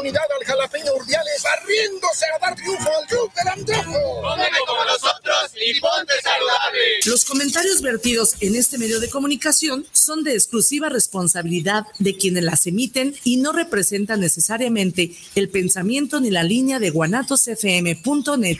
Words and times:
oportunidad 0.00 0.22
al 0.38 0.46
jalapeño 0.46 0.94
Urdiales 0.94 1.42
barriéndose 1.42 2.24
a 2.34 2.38
dar 2.38 2.56
triunfo 2.56 2.88
al 2.98 3.06
club 3.06 3.30
del 3.34 3.48
antojo. 3.48 4.22
Cómeme 4.22 4.58
como 4.66 4.84
nosotros 4.84 5.52
y 5.54 5.80
ponte 5.80 6.14
saludable. 6.22 6.80
Los 7.04 7.24
comentarios 7.24 7.82
vertidos 7.82 8.34
en 8.40 8.54
este 8.54 8.78
medio 8.78 9.00
de 9.00 9.10
comunicación 9.10 9.86
son 9.92 10.24
de 10.24 10.34
exclusiva 10.34 10.88
responsabilidad 10.88 11.84
de 11.98 12.16
quienes 12.16 12.44
las 12.44 12.66
emiten 12.66 13.14
y 13.24 13.36
no 13.36 13.52
representan 13.52 14.20
necesariamente 14.20 15.14
el 15.34 15.50
pensamiento 15.50 16.20
ni 16.20 16.30
la 16.30 16.42
línea 16.42 16.78
de 16.78 16.90
guanatosfm.net. 16.90 18.58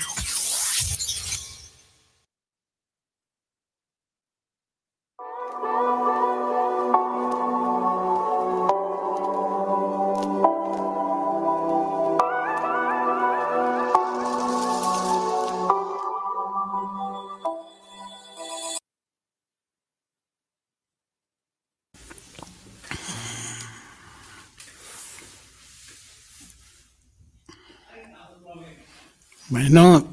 Bueno, 29.72 30.12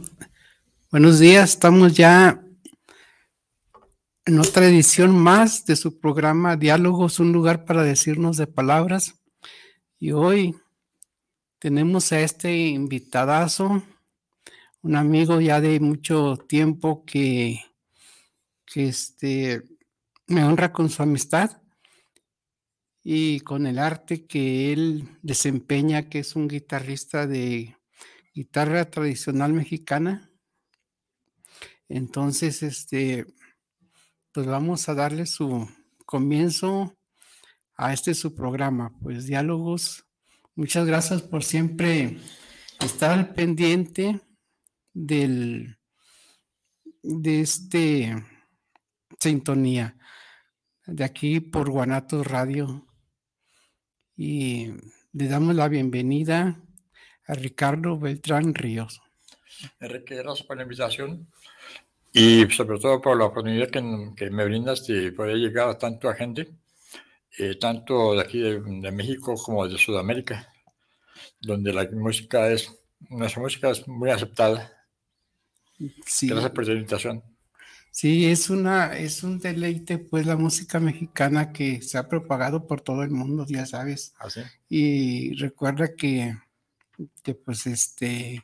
buenos 0.91 1.17
días. 1.17 1.49
Estamos 1.49 1.95
ya 1.95 2.45
en 4.27 4.39
otra 4.39 4.67
edición 4.67 5.17
más 5.17 5.65
de 5.65 5.75
su 5.75 5.99
programa 5.99 6.55
Diálogos, 6.55 7.19
un 7.19 7.31
lugar 7.31 7.65
para 7.65 7.81
decirnos 7.81 8.37
de 8.37 8.45
palabras. 8.45 9.15
Y 9.97 10.11
hoy 10.11 10.55
tenemos 11.57 12.11
a 12.11 12.19
este 12.19 12.55
invitadazo, 12.55 13.81
un 14.83 14.95
amigo 14.95 15.41
ya 15.41 15.59
de 15.59 15.79
mucho 15.79 16.37
tiempo 16.37 17.03
que, 17.03 17.59
que 18.63 18.89
este, 18.89 19.63
me 20.27 20.43
honra 20.43 20.71
con 20.71 20.87
su 20.87 21.01
amistad 21.01 21.63
y 23.03 23.39
con 23.39 23.65
el 23.65 23.79
arte 23.79 24.27
que 24.27 24.71
él 24.71 25.17
desempeña, 25.23 26.09
que 26.09 26.19
es 26.19 26.35
un 26.35 26.47
guitarrista 26.47 27.25
de 27.25 27.76
guitarra 28.37 28.87
tradicional 28.91 29.51
mexicana. 29.51 30.31
Entonces, 31.89 32.61
este, 32.61 33.25
pues 34.31 34.45
vamos 34.45 34.87
a 34.87 34.93
darle 34.93 35.25
su 35.25 35.67
comienzo 36.05 36.95
a 37.75 37.93
este 37.93 38.13
su 38.13 38.35
programa, 38.35 38.93
pues 39.01 39.25
diálogos. 39.25 40.05
Muchas 40.53 40.85
gracias 40.85 41.23
por 41.23 41.43
siempre 41.43 42.19
estar 42.79 43.09
al 43.09 43.33
pendiente 43.33 44.21
del 44.93 45.79
de 47.01 47.41
este 47.41 48.23
sintonía 49.19 49.97
de 50.85 51.03
aquí 51.05 51.39
por 51.39 51.71
Guanatos 51.71 52.27
Radio 52.27 52.85
y 54.15 54.73
le 55.11 55.27
damos 55.27 55.55
la 55.55 55.67
bienvenida 55.69 56.61
a 57.27 57.33
Ricardo 57.33 57.99
Beltrán 57.99 58.53
Ríos. 58.53 59.01
Enrique, 59.79 60.15
gracias 60.15 60.47
por 60.47 60.57
la 60.57 60.63
invitación 60.63 61.27
y 62.13 62.49
sobre 62.49 62.79
todo 62.79 63.01
por 63.01 63.17
la 63.17 63.25
oportunidad 63.25 63.69
que, 63.69 63.81
que 64.15 64.29
me 64.29 64.45
brindas 64.45 64.85
de 64.87 65.11
poder 65.11 65.37
llegar 65.37 65.69
a 65.69 65.77
tanta 65.77 66.13
gente, 66.15 66.51
eh, 67.37 67.55
tanto 67.59 68.13
de 68.13 68.21
aquí 68.21 68.39
de, 68.39 68.91
México 68.91 69.35
como 69.35 69.67
de 69.67 69.77
Sudamérica, 69.77 70.51
donde 71.41 71.73
la 71.73 71.87
música 71.91 72.49
es, 72.49 72.73
nuestra 73.09 73.41
música 73.41 73.69
es 73.69 73.87
muy 73.87 74.09
aceptada. 74.09 74.73
Sí. 76.05 76.27
Gracias 76.27 76.51
por 76.51 76.67
la 76.67 76.73
invitación. 76.73 77.23
Sí, 77.91 78.25
es 78.25 78.49
una, 78.49 78.97
es 78.97 79.23
un 79.23 79.39
deleite, 79.39 79.97
pues, 79.97 80.25
la 80.25 80.35
música 80.35 80.79
mexicana 80.79 81.51
que 81.51 81.81
se 81.81 81.97
ha 81.97 82.07
propagado 82.07 82.67
por 82.67 82.81
todo 82.81 83.01
el 83.03 83.09
mundo, 83.09 83.45
ya 83.47 83.65
sabes. 83.65 84.13
¿Ah, 84.19 84.29
sí? 84.29 84.41
Y 84.69 85.33
recuerda 85.35 85.95
que 85.95 86.35
que 87.23 87.35
pues 87.35 87.67
este, 87.67 88.43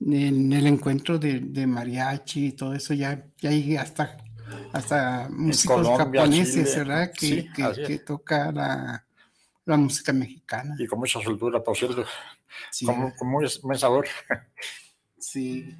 en 0.00 0.52
el 0.52 0.66
encuentro 0.66 1.18
de, 1.18 1.66
mariachi 1.66 2.46
y 2.46 2.52
todo 2.52 2.74
eso, 2.74 2.94
ya, 2.94 3.26
ya 3.38 3.50
hay 3.50 3.76
hasta, 3.76 4.16
hasta 4.72 5.28
músicos 5.30 5.86
japoneses, 5.86 6.76
¿verdad? 6.76 7.12
Que, 7.12 7.48
que, 7.52 7.98
toca 7.98 8.52
la, 8.52 9.04
la, 9.64 9.76
música 9.76 10.12
mexicana. 10.12 10.76
Y 10.78 10.86
con 10.86 11.00
mucha 11.00 11.20
soltura, 11.20 11.62
por 11.62 11.76
cierto, 11.76 12.04
con, 12.84 13.28
muy 13.28 13.46
buen 13.62 13.78
sabor. 13.78 14.06
Sí. 15.20 15.76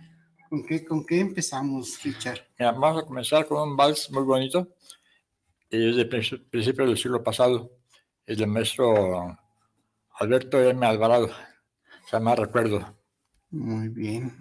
¿Con 0.50 0.66
qué, 0.66 0.84
¿Con 0.84 1.06
qué 1.06 1.20
empezamos, 1.20 2.03
Richard? 2.03 2.41
vamos 2.59 3.03
a 3.03 3.06
comenzar 3.06 3.47
con 3.47 3.70
un 3.70 3.76
vals 3.76 4.10
muy 4.10 4.25
bonito. 4.25 4.75
Es 5.70 5.94
de 5.94 6.04
principio 6.06 6.86
del 6.86 6.98
siglo 6.98 7.22
pasado. 7.22 7.70
Es 8.26 8.36
del 8.36 8.48
maestro 8.48 9.38
Alberto 10.18 10.60
M. 10.60 10.84
Alvarado. 10.84 11.30
Sea, 12.10 12.18
más 12.20 12.38
recuerdo. 12.38 12.96
Muy 13.50 13.88
bien. 13.88 14.36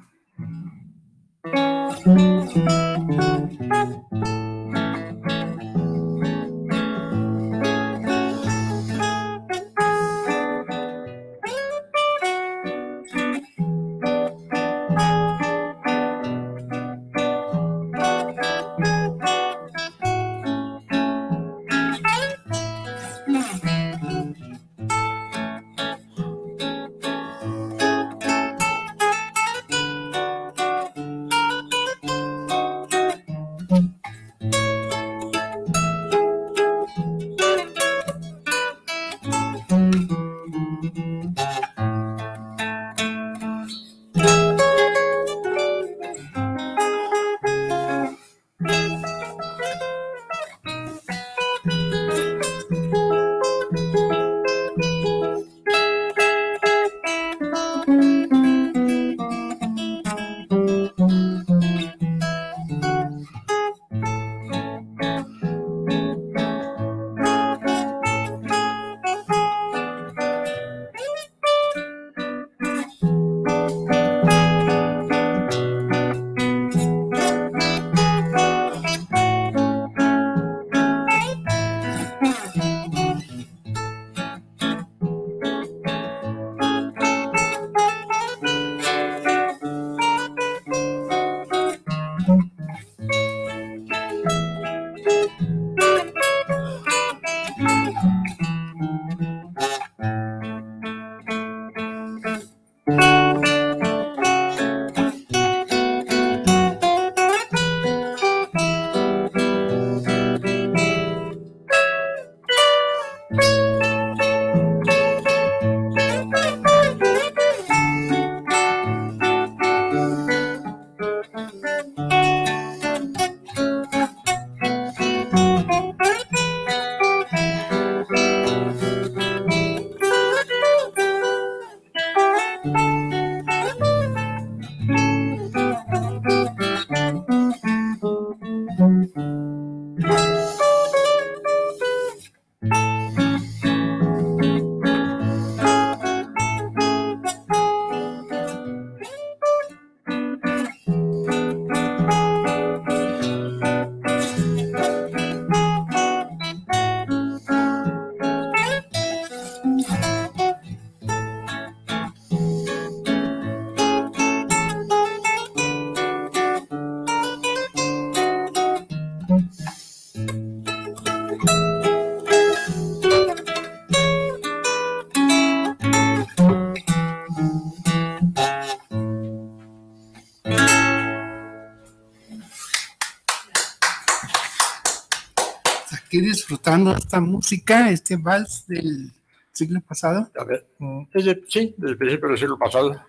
Disfrutando 186.37 186.95
esta 186.95 187.19
música, 187.19 187.89
este 187.89 188.15
vals 188.15 188.67
del 188.67 189.11
siglo 189.51 189.81
pasado. 189.81 190.29
A 190.39 190.43
ver, 190.43 190.67
mm, 190.77 191.05
sí, 191.47 191.73
desde 191.75 191.93
el 191.93 191.97
principio 191.97 192.29
del 192.29 192.37
siglo 192.37 192.59
pasado. 192.59 193.03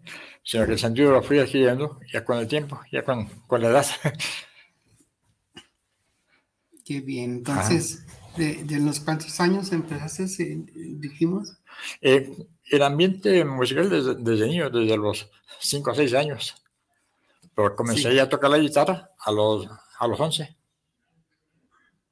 sino 0.43 0.65
que 0.65 0.71
el 0.71 0.79
sentido 0.79 1.11
lo 1.11 1.21
fui 1.21 1.37
adquiriendo 1.37 1.99
ya 2.11 2.25
con 2.25 2.39
el 2.39 2.47
tiempo, 2.47 2.81
ya 2.91 3.03
con, 3.03 3.27
con 3.45 3.61
la 3.61 3.69
edad. 3.69 3.85
Qué 6.83 7.01
bien. 7.01 7.35
Entonces, 7.35 8.03
de, 8.35 8.63
de, 8.63 8.79
los 8.79 8.99
cuántos 8.99 9.39
años 9.39 9.71
empezaste, 9.71 10.25
dijimos? 10.73 11.55
Eh, 12.01 12.35
el 12.65 12.81
ambiente 12.81 13.45
musical 13.45 13.91
desde, 13.91 14.15
desde, 14.15 14.47
niño, 14.47 14.71
desde 14.71 14.97
los 14.97 15.29
5 15.59 15.91
o 15.91 15.93
6 15.93 16.13
años. 16.15 16.55
Pero 17.53 17.75
comencé 17.75 18.19
a 18.19 18.27
tocar 18.27 18.49
la 18.49 18.57
guitarra 18.57 19.11
a 19.19 19.31
los, 19.31 19.67
a 19.99 20.07
los 20.07 20.19
11. 20.19 20.57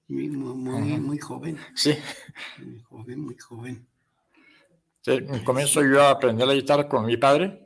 Muy, 0.09 0.29
muy, 0.29 0.99
muy 0.99 1.17
joven. 1.17 1.57
Sí. 1.73 1.97
Muy 2.59 2.81
joven, 2.81 3.19
muy 3.19 3.37
joven. 3.39 3.87
Comienzo 5.45 5.83
yo 5.83 6.03
a 6.03 6.11
aprender 6.11 6.45
la 6.45 6.53
guitarra 6.53 6.87
con 6.89 7.05
mi 7.05 7.15
padre, 7.15 7.65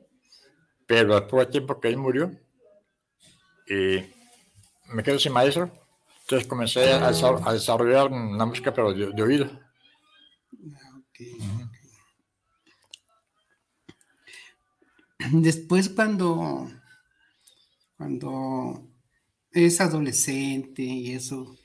pero 0.85 1.15
después 1.19 1.47
de 1.47 1.51
tiempo 1.51 1.79
que 1.79 1.87
él 1.87 1.97
murió, 1.97 2.31
y 3.67 4.03
me 4.93 5.01
quedé 5.01 5.17
sin 5.17 5.33
maestro, 5.33 5.71
entonces 6.21 6.47
comencé 6.47 6.93
a, 6.93 7.11
desarrollar 7.51 8.11
una 8.11 8.45
música, 8.45 8.73
pero 8.73 8.93
de, 8.93 9.23
oído. 9.23 9.49
Después 15.31 15.89
cuando, 15.89 16.69
cuando 17.97 18.87
es 19.51 19.81
adolescente 19.81 20.83
y 20.83 21.11
eso, 21.11 21.57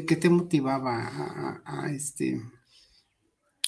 ¿Qué 0.00 0.16
te 0.16 0.30
motivaba 0.30 1.60
a, 1.66 1.90
este 1.90 2.40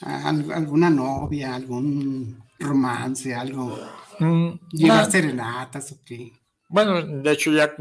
alguna 0.00 0.88
novia, 0.88 1.54
algún 1.54 2.42
romance, 2.58 3.34
algo? 3.34 3.78
Mm, 4.18 4.52
¿Llevar 4.70 5.10
serenatas 5.10 5.92
o 5.92 5.98
qué? 6.02 6.32
Bueno, 6.68 7.02
de 7.02 7.30
hecho 7.30 7.52
ya, 7.52 7.74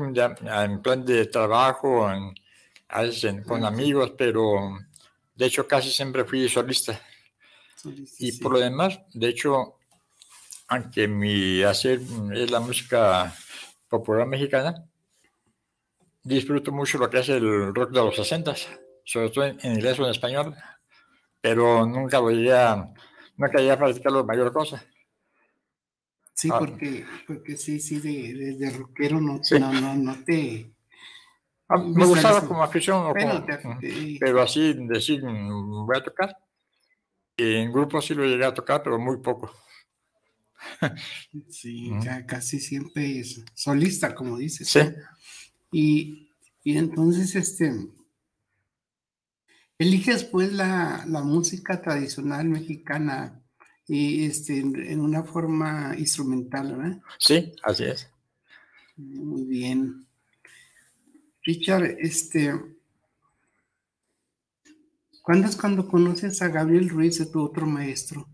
en 0.66 0.82
plan 0.82 1.06
de 1.06 1.26
trabajo, 1.28 2.12
en, 2.12 3.44
con 3.44 3.64
amigos, 3.64 4.14
pero 4.18 4.78
de 5.36 5.46
hecho 5.46 5.66
casi 5.66 5.90
siempre 5.90 6.26
fui 6.26 6.50
solista. 6.50 7.00
y 8.20 8.34
por 8.34 8.54
lo 8.54 8.60
demás, 8.60 9.00
de 9.14 9.30
hecho, 9.30 9.78
aunque 10.68 11.08
mi 11.08 11.64
hacer 11.64 12.02
es 12.34 12.52
la 12.52 12.60
música 12.60 13.34
popular 13.88 14.28
mexicana, 14.28 14.86
disfruto 16.24 16.72
mucho 16.72 16.98
lo 16.98 17.10
que 17.10 17.20
es 17.20 17.30
el 17.30 17.74
rock 17.74 17.92
de 17.92 18.00
los 18.00 18.16
60, 18.16 18.56
sobre 19.04 19.30
todo 19.30 19.46
en, 19.46 19.60
inglés 19.64 20.00
o 20.00 20.06
en 20.06 20.12
español, 20.12 20.56
pero 21.42 21.86
nunca 21.86 22.20
voy 22.20 22.50
a, 22.50 22.76
nunca 23.38 23.58
voy 23.60 23.70
a 23.70 23.78
practicarlo 23.78 24.26
mayor 24.26 24.52
cosa. 24.54 24.84
Sí, 26.34 26.50
ah. 26.52 26.60
porque, 26.60 27.06
porque 27.28 27.58
sí, 27.58 27.80
sí, 27.80 28.00
de, 28.00 28.56
de, 28.58 28.72
rockero 28.72 29.22
no, 29.22 29.40
no, 29.60 29.74
no, 29.74 29.96
no 29.96 30.24
te... 30.24 30.72
Ah, 31.70 31.78
me 31.78 32.06
gustaba 32.06 32.46
como 32.46 32.64
afición, 32.64 33.14
pero 34.20 34.42
así 34.42 34.74
decir 34.88 35.22
voy 35.22 35.98
a 35.98 36.04
tocar. 36.04 36.38
En 37.38 37.72
grupo 37.72 38.02
sí 38.02 38.14
lo 38.14 38.26
llegué 38.26 38.46
a 38.46 38.54
tocar, 38.54 38.84
pero 38.84 39.00
muy 39.00 39.18
poco. 39.18 39.52
Sí, 41.50 41.92
ya 42.02 42.26
casi 42.26 42.60
siempre 42.60 43.20
es 43.20 43.44
solista, 43.54 44.14
como 44.14 44.38
dices. 44.38 44.70
Sí. 44.70 44.80
Y, 45.74 46.30
entonces, 46.64 47.36
este, 47.36 47.74
eliges 49.80 50.24
pues 50.24 50.54
la, 50.54 51.06
música 51.26 51.82
tradicional 51.82 52.48
mexicana 52.48 53.42
y 53.88 54.26
este, 54.26 54.60
en, 54.60 55.02
una 55.02 55.24
forma 55.24 55.96
instrumental, 55.98 56.78
¿verdad? 56.78 57.02
Sí, 57.18 57.52
así 57.64 57.86
es. 57.86 58.10
Muy 58.96 59.44
bien. 59.46 60.06
Richard, 61.42 61.98
este, 62.00 62.54
¿cuándo 65.24 65.48
es 65.48 65.58
cuando 65.58 65.88
conoces 65.88 66.42
a 66.42 66.48
Gabriel 66.48 66.88
Ruiz, 66.88 67.18
de 67.18 67.26
tu 67.26 67.42
otro 67.42 67.66
maestro? 67.66 68.28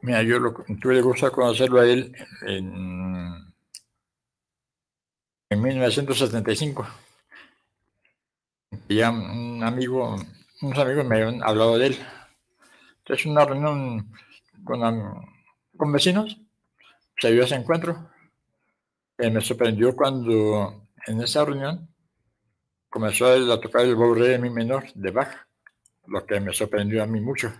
Mira, 0.00 0.22
yo 0.22 0.38
lo, 0.38 0.54
tuve 0.80 0.98
el 0.98 1.02
gusto 1.02 1.26
de 1.26 1.32
conocerlo 1.32 1.80
a 1.80 1.86
él 1.86 2.14
en 2.46 3.53
en 5.54 5.62
1975. 5.62 6.86
Ya 8.88 9.10
un 9.10 9.62
amigo, 9.62 10.16
unos 10.62 10.78
amigos 10.78 11.06
me 11.06 11.22
habían 11.22 11.42
hablado 11.42 11.78
de 11.78 11.86
él. 11.86 11.98
Entonces, 12.98 13.26
una 13.26 13.44
reunión 13.44 14.12
con, 14.64 15.26
con 15.76 15.92
vecinos, 15.92 16.38
se 17.18 17.32
dio 17.32 17.44
ese 17.44 17.54
encuentro. 17.54 18.10
Y 19.18 19.30
me 19.30 19.40
sorprendió 19.40 19.94
cuando 19.94 20.88
en 21.06 21.22
esa 21.22 21.44
reunión 21.44 21.88
comenzó 22.90 23.26
a 23.26 23.60
tocar 23.60 23.82
el 23.82 23.94
Bow 23.94 24.14
de 24.16 24.38
mi 24.38 24.50
menor 24.50 24.92
de 24.94 25.10
Bach, 25.12 25.46
lo 26.06 26.26
que 26.26 26.40
me 26.40 26.52
sorprendió 26.52 27.02
a 27.02 27.06
mí 27.06 27.20
mucho. 27.20 27.52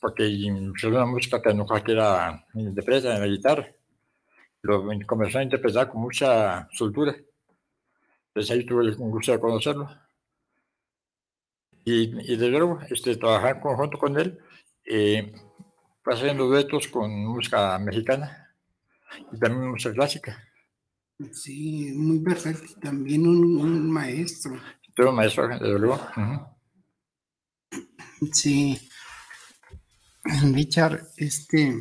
Porque 0.00 0.26
es 0.26 0.84
una 0.84 1.06
música 1.06 1.40
que 1.40 1.54
no 1.54 1.64
cualquiera 1.64 2.44
interpreta 2.54 3.14
en 3.14 3.20
la 3.20 3.26
guitarra 3.26 3.68
lo 4.64 4.82
comenzó 5.06 5.38
a 5.38 5.42
interpretar 5.42 5.88
con 5.88 6.00
mucha 6.00 6.66
soltura. 6.72 7.14
Entonces 8.28 8.50
ahí 8.50 8.64
tuve 8.64 8.84
el 8.84 8.96
gusto 8.96 9.32
de 9.32 9.40
conocerlo. 9.40 9.88
Y, 11.84 12.32
y 12.32 12.36
de 12.36 12.48
luego, 12.48 12.80
este, 12.88 13.16
trabajar 13.16 13.60
conjunto 13.60 13.98
con 13.98 14.18
él, 14.18 14.38
eh, 14.86 15.34
haciendo 16.06 16.46
duetos 16.46 16.88
con 16.88 17.10
música 17.26 17.78
mexicana 17.78 18.54
y 19.32 19.38
también 19.38 19.70
música 19.70 19.92
clásica. 19.92 20.42
Sí, 21.30 21.92
muy 21.94 22.20
perfecto. 22.20 22.80
También 22.80 23.26
un, 23.26 23.90
maestro. 23.90 24.58
Tuve 24.94 25.10
un 25.10 25.16
maestro, 25.16 25.46
desde 25.48 25.78
luego. 25.78 26.00
Sí. 28.32 28.80
Richard, 30.54 31.06
este, 31.18 31.74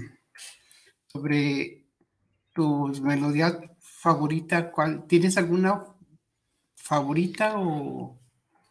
sobre 1.07 1.82
tu 2.53 2.87
melodía 3.01 3.59
favorita, 3.79 4.71
¿cuál, 4.71 5.05
¿tienes 5.07 5.37
alguna 5.37 5.83
favorita 6.75 7.55
o...? 7.57 8.19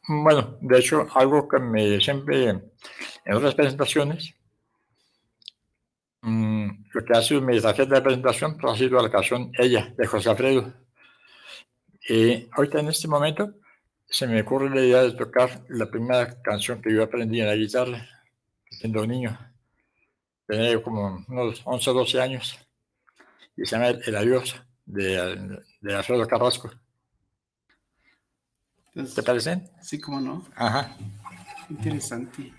Bueno, 0.09 0.59
de 0.61 0.79
hecho, 0.79 1.07
algo 1.15 1.49
que 1.49 1.59
me 1.59 2.01
siempre, 2.01 2.49
en 2.49 3.35
otras 3.35 3.55
presentaciones, 3.55 4.35
mm, 6.23 6.69
lo 6.93 7.05
que 7.05 7.13
ha 7.17 7.23
sido 7.23 7.41
mi 7.41 7.61
tarjeta 7.61 7.95
de 7.95 8.03
presentación 8.03 8.57
pues, 8.59 8.75
ha 8.75 8.77
sido 8.77 9.01
la 9.01 9.11
canción 9.11 9.53
Ella, 9.59 9.95
de 9.97 10.07
José 10.07 10.31
Alfredo. 10.31 10.73
Y 12.09 12.49
ahorita 12.53 12.81
en 12.81 12.89
este 12.89 13.07
momento 13.07 13.55
se 14.07 14.27
me 14.27 14.43
ocurre 14.43 14.69
la 14.71 14.85
idea 14.85 15.03
de 15.03 15.13
tocar 15.13 15.65
la 15.69 15.87
primera 15.87 16.43
canción 16.43 16.83
que 16.83 16.93
yo 16.93 17.03
aprendí 17.03 17.41
en 17.41 17.47
la 17.47 17.55
guitarra, 17.55 18.07
siendo 18.71 19.07
niño. 19.07 19.39
Tenía 20.47 20.83
como 20.83 21.25
unos 21.29 21.63
11 21.65 21.91
o 21.91 21.95
12 21.95 22.21
años. 22.21 22.59
Y 23.57 23.67
se 23.67 23.77
llama 23.77 23.89
El 23.89 24.17
Adiós, 24.17 24.57
de, 24.87 25.59
de 25.81 25.95
Alfredo 25.95 26.27
Carrasco. 26.27 26.71
¿Te 28.95 29.23
parece? 29.23 29.71
Sí, 29.81 29.99
cómo 30.01 30.21
no. 30.21 30.45
Ajá. 30.55 30.97
Interesante. 31.71 32.53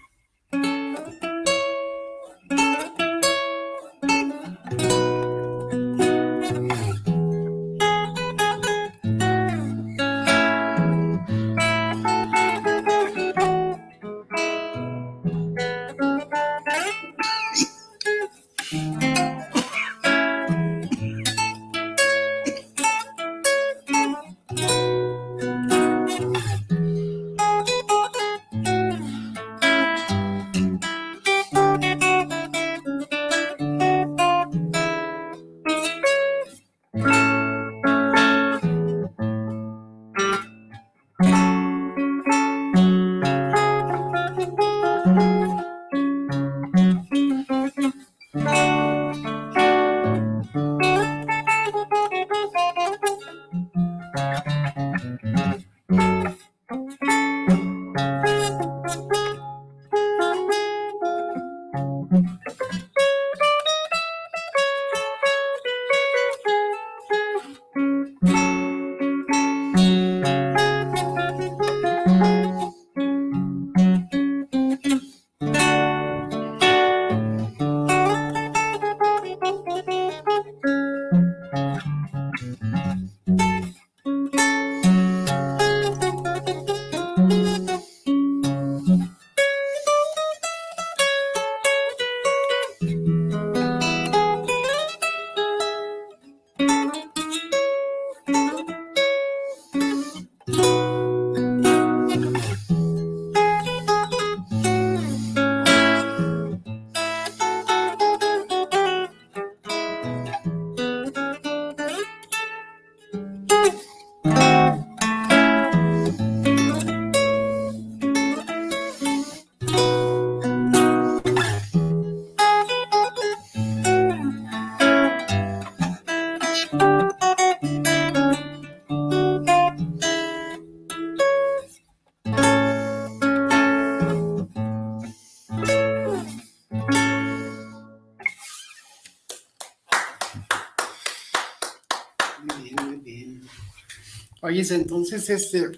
Entonces 144.49 145.29
este, 145.29 145.71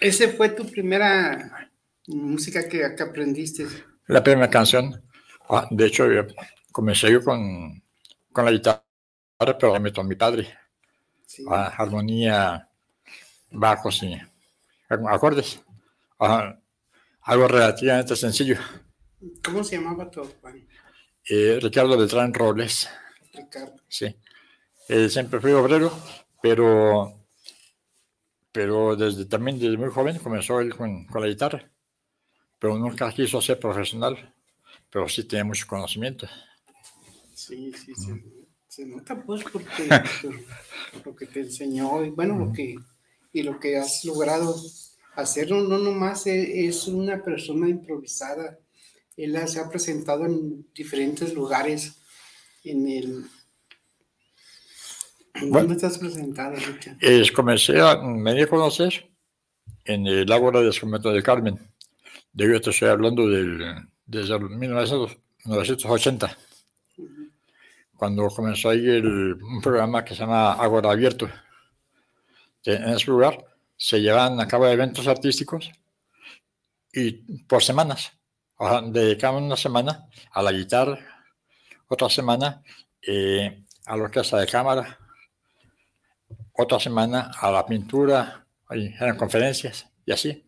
ese 0.00 0.28
fue 0.28 0.50
tu 0.50 0.66
primera 0.66 1.70
música 2.06 2.68
que, 2.68 2.84
aprendiste. 2.84 3.66
La 4.06 4.22
primera 4.22 4.50
canción. 4.50 5.02
Ah, 5.48 5.66
de 5.70 5.86
hecho, 5.86 6.04
comencé 6.72 7.10
yo 7.10 7.24
con, 7.24 7.82
con 8.32 8.44
la 8.44 8.50
guitarra, 8.50 8.82
pero 9.38 9.72
la 9.72 9.80
meto 9.80 10.00
a 10.00 10.04
mi 10.04 10.14
padre. 10.14 10.48
Ah, 11.48 11.72
armonía, 11.78 12.68
bajos 13.50 14.02
y 14.02 14.20
acordes. 14.88 15.60
Ah, 16.18 16.58
algo 17.22 17.48
relativamente 17.48 18.16
sencillo. 18.16 18.56
¿Cómo 19.44 19.62
se 19.62 19.76
llamaba 19.76 20.10
tu 20.10 20.22
eh, 21.28 21.58
Ricardo 21.62 21.96
Beltrán 21.96 22.32
Robles. 22.32 22.88
Ricardo. 23.32 23.76
Sí. 23.88 24.16
Siempre 25.08 25.40
fui 25.40 25.52
obrero 25.52 25.92
pero, 26.40 27.26
pero 28.52 28.96
desde, 28.96 29.26
también 29.26 29.58
desde 29.58 29.76
muy 29.76 29.90
joven 29.90 30.18
comenzó 30.18 30.60
él 30.60 30.74
con, 30.74 31.06
con 31.06 31.22
la 31.22 31.28
guitarra, 31.28 31.70
pero 32.58 32.76
nunca 32.78 33.12
quiso 33.12 33.40
ser 33.40 33.58
profesional, 33.58 34.34
pero 34.90 35.08
sí 35.08 35.24
tenía 35.24 35.44
mucho 35.44 35.66
conocimiento. 35.66 36.26
Sí, 37.34 37.72
sí, 37.72 37.94
sí. 37.94 38.12
Se 38.68 38.86
nota 38.86 39.20
pues 39.22 39.42
porque 39.52 39.88
lo 41.04 41.16
que 41.16 41.26
te 41.26 41.40
enseñó 41.40 42.04
y 42.04 42.10
bueno, 42.10 42.38
lo 42.38 42.52
que, 42.52 42.76
y 43.32 43.42
lo 43.42 43.58
que 43.58 43.76
has 43.76 44.04
logrado 44.04 44.54
hacer, 45.16 45.50
no, 45.50 45.62
no 45.62 45.78
nomás 45.78 46.26
e, 46.26 46.66
es 46.66 46.86
una 46.86 47.22
persona 47.22 47.68
improvisada, 47.68 48.58
él 49.16 49.36
se 49.48 49.58
ha 49.58 49.68
presentado 49.68 50.24
en 50.24 50.66
diferentes 50.72 51.34
lugares 51.34 51.96
en 52.62 52.88
el 52.88 53.26
¿Dónde 55.34 55.74
estás 55.74 55.98
presentado, 55.98 56.56
Es, 57.00 57.30
comencé 57.32 57.80
a, 57.80 57.96
me 57.96 58.34
di 58.34 58.42
a 58.42 58.46
conocer 58.46 59.08
en 59.84 60.06
el 60.06 60.30
Ágora 60.30 60.60
de 60.60 60.66
Instrumento 60.66 61.10
del 61.10 61.22
Carmen. 61.22 61.58
De 62.32 62.60
te 62.60 62.70
estoy 62.70 62.88
hablando 62.88 63.28
del, 63.28 63.88
desde 64.06 64.38
1980, 64.38 66.36
cuando 67.96 68.28
comenzó 68.28 68.70
ahí 68.70 68.88
el, 68.88 69.34
un 69.42 69.60
programa 69.60 70.04
que 70.04 70.14
se 70.14 70.20
llama 70.20 70.52
Ágora 70.52 70.90
Abierto. 70.90 71.28
En 72.64 72.90
ese 72.90 73.10
lugar 73.10 73.44
se 73.76 74.00
llevan 74.00 74.38
a 74.40 74.46
cabo 74.46 74.66
eventos 74.68 75.06
artísticos 75.06 75.70
y 76.92 77.12
por 77.44 77.62
semanas. 77.62 78.12
dedicaban 78.86 79.44
una 79.44 79.56
semana 79.56 80.06
a 80.32 80.42
la 80.42 80.52
guitarra, 80.52 80.98
otra 81.88 82.08
semana 82.08 82.62
eh, 83.00 83.64
a 83.86 83.96
la 83.96 84.04
orquesta 84.04 84.38
de 84.38 84.46
cámara, 84.46 84.99
otra 86.60 86.78
semana 86.78 87.30
a 87.40 87.50
la 87.50 87.66
pintura, 87.66 88.46
eran 88.70 89.16
conferencias 89.16 89.86
y 90.04 90.12
así. 90.12 90.46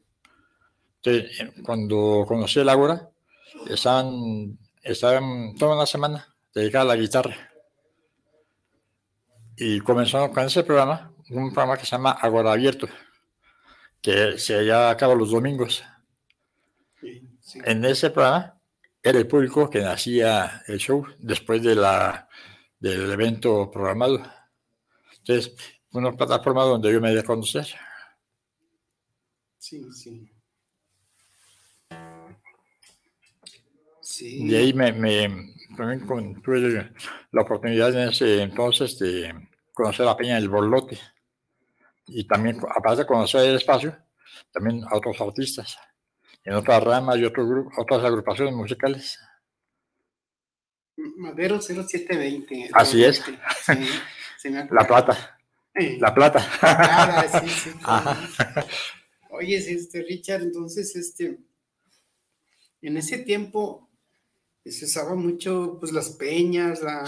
Entonces, 1.03 1.53
cuando 1.65 2.25
conocí 2.27 2.61
el 2.61 2.69
Ágora, 2.69 3.11
estaban, 3.69 4.59
estaban 4.83 5.55
toda 5.57 5.77
una 5.77 5.87
semana 5.87 6.35
dedicada 6.55 6.85
a 6.85 6.89
la 6.89 6.97
guitarra. 6.97 7.35
Y 9.57 9.81
comenzó 9.81 10.31
con 10.31 10.45
ese 10.45 10.63
programa, 10.63 11.13
un 11.31 11.53
programa 11.53 11.77
que 11.77 11.85
se 11.85 11.93
llama 11.93 12.13
Agora 12.13 12.53
Abierto, 12.53 12.89
que 14.01 14.39
se 14.39 14.63
lleva 14.65 14.91
a 14.91 14.97
cabo 14.97 15.15
los 15.15 15.31
domingos. 15.31 15.85
En 17.65 17.85
ese 17.85 18.11
programa 18.11 18.59
era 19.03 19.19
el 19.19 19.27
público 19.27 19.69
que 19.69 19.85
hacía 19.85 20.63
el 20.67 20.79
show 20.79 21.05
después 21.19 21.63
de 21.63 21.75
la, 21.75 22.29
del 22.79 23.11
evento 23.11 23.71
programado. 23.71 24.23
Entonces, 25.19 25.55
una 25.93 26.13
plataforma 26.13 26.65
donde 26.65 26.93
yo 26.93 27.01
me 27.01 27.19
a 27.19 27.23
conocer. 27.23 27.67
Sí, 29.59 29.85
sí. 29.93 30.31
Sí. 34.01 34.49
De 34.49 34.59
ahí 34.59 34.75
me, 34.75 34.93
me 34.93 35.55
también 35.77 36.07
tuve 36.43 36.93
la 37.31 37.43
oportunidad 37.43 37.95
en 37.95 38.09
ese 38.09 38.43
entonces 38.43 38.99
de 38.99 39.49
conocer 39.73 40.05
la 40.05 40.17
Peña 40.17 40.35
del 40.35 40.49
Borlote 40.49 40.99
y 42.07 42.27
también, 42.27 42.61
aparte 42.75 43.03
de 43.03 43.07
conocer 43.07 43.49
el 43.49 43.57
espacio, 43.57 43.97
también 44.53 44.85
a 44.85 44.97
otros 44.97 45.21
artistas 45.21 45.79
en 46.45 46.55
otras 46.55 46.83
ramas 46.83 47.19
y 47.19 47.25
otros 47.25 47.49
grupos, 47.49 47.73
otras 47.79 48.05
agrupaciones 48.05 48.55
musicales. 48.55 49.19
Madero 50.97 51.61
0720. 51.61 52.71
Así 52.73 53.05
es. 53.05 53.23
la 54.71 54.87
plata. 54.87 55.39
La 56.01 56.15
plata. 56.15 56.47
Claro, 56.61 57.41
sí, 57.41 57.49
sí. 57.49 57.71
Oye, 59.31 59.57
este, 59.57 60.03
Richard, 60.03 60.43
entonces, 60.43 60.95
este, 60.95 61.39
en 62.83 62.97
ese 62.97 63.19
tiempo 63.19 63.89
se 64.65 64.85
usaba 64.85 65.15
mucho, 65.15 65.79
pues, 65.81 65.93
las 65.93 66.11
peñas, 66.11 66.83
la, 66.83 67.05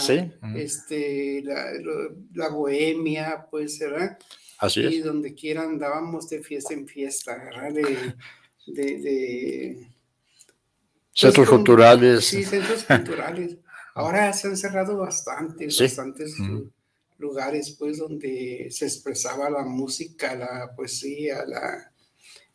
este, 0.56 1.42
la, 1.42 2.48
bohemia, 2.48 3.46
pues, 3.50 3.78
¿verdad? 3.78 4.18
Así 4.58 4.80
y 4.80 5.00
donde 5.00 5.34
quiera 5.34 5.62
andábamos 5.62 6.28
de 6.30 6.42
fiesta 6.42 6.74
en 6.74 6.88
fiesta, 6.88 7.36
¿verdad? 7.36 7.72
De, 7.72 8.14
de, 8.66 9.88
centros 11.12 11.46
pues, 11.46 11.50
culturales. 11.50 12.24
Sí, 12.24 12.44
centros 12.44 12.84
culturales. 12.84 13.58
Ahora 13.94 14.32
se 14.32 14.48
han 14.48 14.56
cerrado 14.56 14.96
bastantes, 14.96 15.78
bastantes 15.78 16.36
lugares, 17.18 17.76
pues, 17.78 17.98
donde 17.98 18.68
se 18.70 18.86
expresaba 18.86 19.50
la 19.50 19.64
música, 19.64 20.34
la 20.34 20.74
poesía, 20.74 21.44
la... 21.46 21.90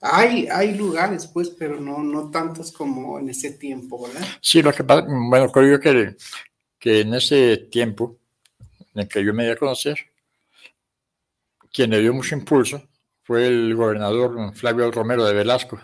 Hay, 0.02 0.48
hay 0.48 0.76
lugares, 0.76 1.28
pues, 1.28 1.50
pero 1.50 1.80
no, 1.80 2.02
no 2.04 2.32
tantos 2.32 2.72
como 2.72 3.19
en 3.19 3.30
ese 3.30 3.52
tiempo, 3.52 4.08
¿verdad? 4.08 4.26
Sí, 4.41 4.62
lo 4.62 4.72
que 4.72 4.84
pasa, 4.84 5.06
bueno, 5.08 5.52
creo 5.52 5.80
que, 5.80 6.15
que 6.78 7.02
en 7.02 7.13
ese 7.13 7.58
tiempo 7.69 8.17
en 8.93 9.02
el 9.02 9.08
que 9.08 9.24
yo 9.24 9.34
me 9.34 9.45
di 9.45 9.52
a 9.52 9.58
conocer, 9.58 9.98
quien 11.72 11.91
le 11.91 12.00
dio 12.00 12.13
mucho 12.13 12.36
impulso 12.36 12.82
fue 13.24 13.48
el 13.48 13.76
gobernador 13.76 14.56
Flavio 14.56 14.91
Romero 14.91 15.26
de 15.26 15.34
Velasco, 15.34 15.80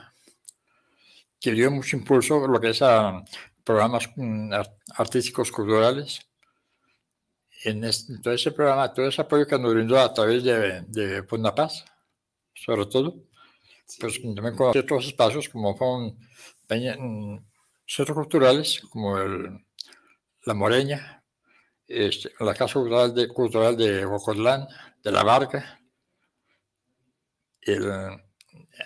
que 1.39 1.51
dio 1.51 1.69
mucho 1.69 1.95
impulso 1.95 2.47
lo 2.47 2.59
que 2.59 2.71
es 2.71 2.81
a 2.81 3.23
programas 3.63 4.09
mm, 4.15 4.51
artísticos 4.95 5.51
culturales. 5.51 6.25
En 7.65 7.82
todo 8.21 8.34
ese 8.34 8.51
programa, 8.51 8.93
todo 8.93 9.08
ese 9.08 9.21
apoyo 9.21 9.47
que 9.47 9.58
nos 9.58 9.73
brindó 9.73 9.99
a 9.99 10.13
través 10.13 10.43
de, 10.43 10.82
de 10.82 11.23
Paz, 11.23 11.84
sobre 12.54 12.86
todo, 12.86 13.15
pues 13.99 14.21
también 14.21 14.56
con 14.56 14.78
otros 14.78 15.08
espacios 15.08 15.49
como 15.49 15.75
fueron 15.75 16.15
centros 17.88 18.15
culturales, 18.15 18.82
como 18.91 19.17
el, 19.17 19.65
la 20.43 20.54
Moreña, 20.54 21.23
este, 21.88 22.32
la 22.39 22.54
Casa 22.54 22.73
Cultural 22.75 23.15
de, 23.15 23.28
Cultural 23.28 23.75
de 23.75 24.06
de 25.04 25.12
La 25.12 25.23
Barca, 25.23 25.80
el, 27.62 27.91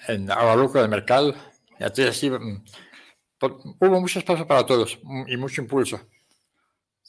en 0.08 0.32
Agualuco 0.32 0.80
del 0.80 0.90
Mercado, 0.90 1.36
y 1.80 1.84
así, 1.84 2.30
mm, 2.30 2.64
hubo 3.42 4.02
mucho 4.02 4.20
espacio 4.20 4.48
para 4.48 4.66
todos 4.66 5.00
y 5.28 5.36
mucho 5.38 5.62
impulso. 5.62 6.00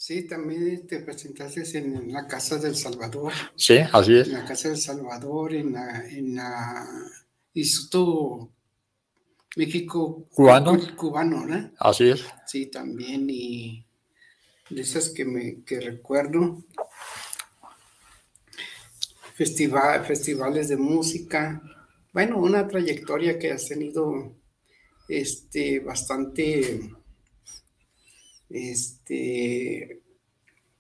Sí, 0.03 0.27
también 0.27 0.87
te 0.87 1.01
presentaste 1.01 1.61
en 1.77 2.11
la 2.11 2.27
Casa 2.27 2.57
del 2.57 2.75
Salvador. 2.75 3.35
Sí, 3.55 3.77
así 3.93 4.17
es. 4.17 4.29
En 4.29 4.33
la 4.33 4.47
Casa 4.47 4.71
del 4.71 4.79
Salvador, 4.79 5.53
en 5.53 5.75
la, 5.75 6.09
en 6.09 6.37
la 6.37 6.89
Instituto 7.53 8.51
México 9.57 10.27
cubano. 10.31 10.79
Cubano, 10.97 11.45
¿no? 11.45 11.73
Así 11.79 12.09
es. 12.09 12.25
Sí, 12.47 12.71
también, 12.71 13.27
y 13.29 13.85
de 14.71 14.81
esas 14.81 15.11
que 15.11 15.27
me 15.27 15.63
que 15.65 15.79
recuerdo. 15.81 16.65
Festival, 19.35 20.07
festivales 20.07 20.71
de 20.71 20.79
música. 20.79 21.61
Bueno, 22.15 22.39
una 22.39 22.67
trayectoria 22.67 23.39
que 23.39 23.53
has 23.53 23.69
tenido 23.69 24.35
este, 25.07 25.81
bastante, 25.81 26.91
este, 28.51 30.03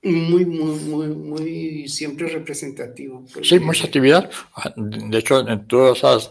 muy, 0.02 0.46
muy, 0.46 0.78
muy, 0.80 1.09
muy, 1.09 1.88
siempre 1.88 2.28
representativo. 2.28 3.24
Pues, 3.33 3.48
sí, 3.48 3.61
mucha 3.61 3.87
actividad. 3.87 4.30
De 4.76 5.18
hecho, 5.18 5.46
en 5.46 5.66
todas 5.66 5.98
esas 5.98 6.30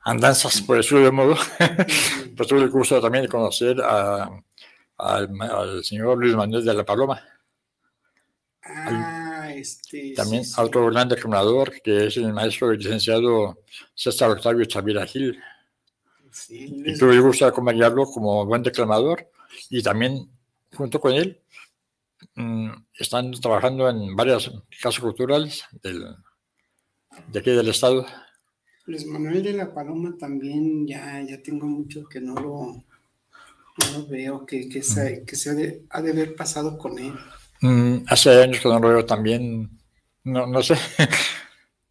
andanzas, 0.00 0.60
por 0.62 0.76
decirlo 0.76 1.04
de 1.04 1.10
modo, 1.10 1.36
pues 2.36 2.48
tuve 2.48 2.62
el 2.62 2.70
gusto 2.70 3.00
también 3.00 3.24
de 3.24 3.28
conocer 3.28 3.76
al, 3.80 5.84
señor 5.84 6.18
Luis 6.18 6.34
Manuel 6.34 6.64
de 6.64 6.74
la 6.74 6.84
Paloma. 6.84 7.22
Ah, 8.64 9.52
este. 9.54 10.14
También 10.14 10.44
otro 10.56 10.86
gran 10.86 11.08
declamador, 11.08 11.72
que 11.82 12.06
es 12.06 12.16
el 12.16 12.32
maestro 12.32 12.72
licenciado 12.72 13.58
César 13.94 14.30
Octavio 14.30 14.64
Chavira 14.64 15.06
Gil. 15.06 15.38
Y 16.48 16.96
tuve 16.96 17.14
el 17.14 17.20
gusto 17.20 17.44
de 17.44 17.50
acompañarlo 17.50 18.06
como 18.06 18.46
buen 18.46 18.62
declamador 18.62 19.28
y 19.68 19.82
también 19.82 20.30
junto 20.74 21.00
con 21.00 21.12
él 21.12 21.40
mm, 22.34 22.70
están 22.98 23.30
trabajando 23.32 23.88
en 23.88 24.14
varias 24.16 24.50
casas 24.80 25.00
culturales 25.00 25.64
del, 25.82 26.04
de 27.28 27.38
aquí 27.38 27.50
del 27.50 27.68
estado. 27.68 28.06
Luis 28.86 29.06
Manuel 29.06 29.42
de 29.42 29.52
la 29.52 29.72
Paloma 29.72 30.16
también 30.18 30.86
ya, 30.86 31.22
ya 31.22 31.40
tengo 31.42 31.66
mucho 31.66 32.04
que 32.08 32.20
no 32.20 32.34
lo, 32.34 32.84
no 33.92 34.06
veo, 34.08 34.44
que, 34.44 34.68
que, 34.68 34.82
se, 34.82 35.24
que 35.24 35.36
se 35.36 35.50
ha 35.50 35.54
de, 35.54 35.84
haber 35.90 36.34
pasado 36.34 36.76
con 36.78 36.98
él. 36.98 37.14
Mm, 37.60 38.04
hace 38.08 38.42
años 38.42 38.60
que 38.60 38.68
no 38.68 38.80
lo 38.80 38.88
veo 38.88 39.06
también, 39.06 39.70
no, 40.24 40.46
no 40.46 40.62
sé. 40.62 40.76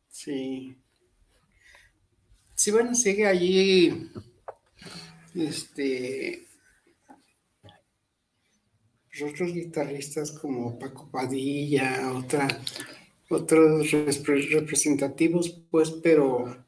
Sí. 0.09 0.77
Sí, 2.53 2.69
bueno, 2.69 2.93
sigue 2.93 3.25
allí 3.25 4.11
este, 5.33 6.45
otros 9.23 9.53
guitarristas 9.53 10.31
como 10.31 10.77
Paco 10.77 11.09
Padilla, 11.11 12.11
otra, 12.15 12.47
otros 13.29 13.91
representativos, 13.91 15.49
pues, 15.69 15.91
pero, 15.91 16.65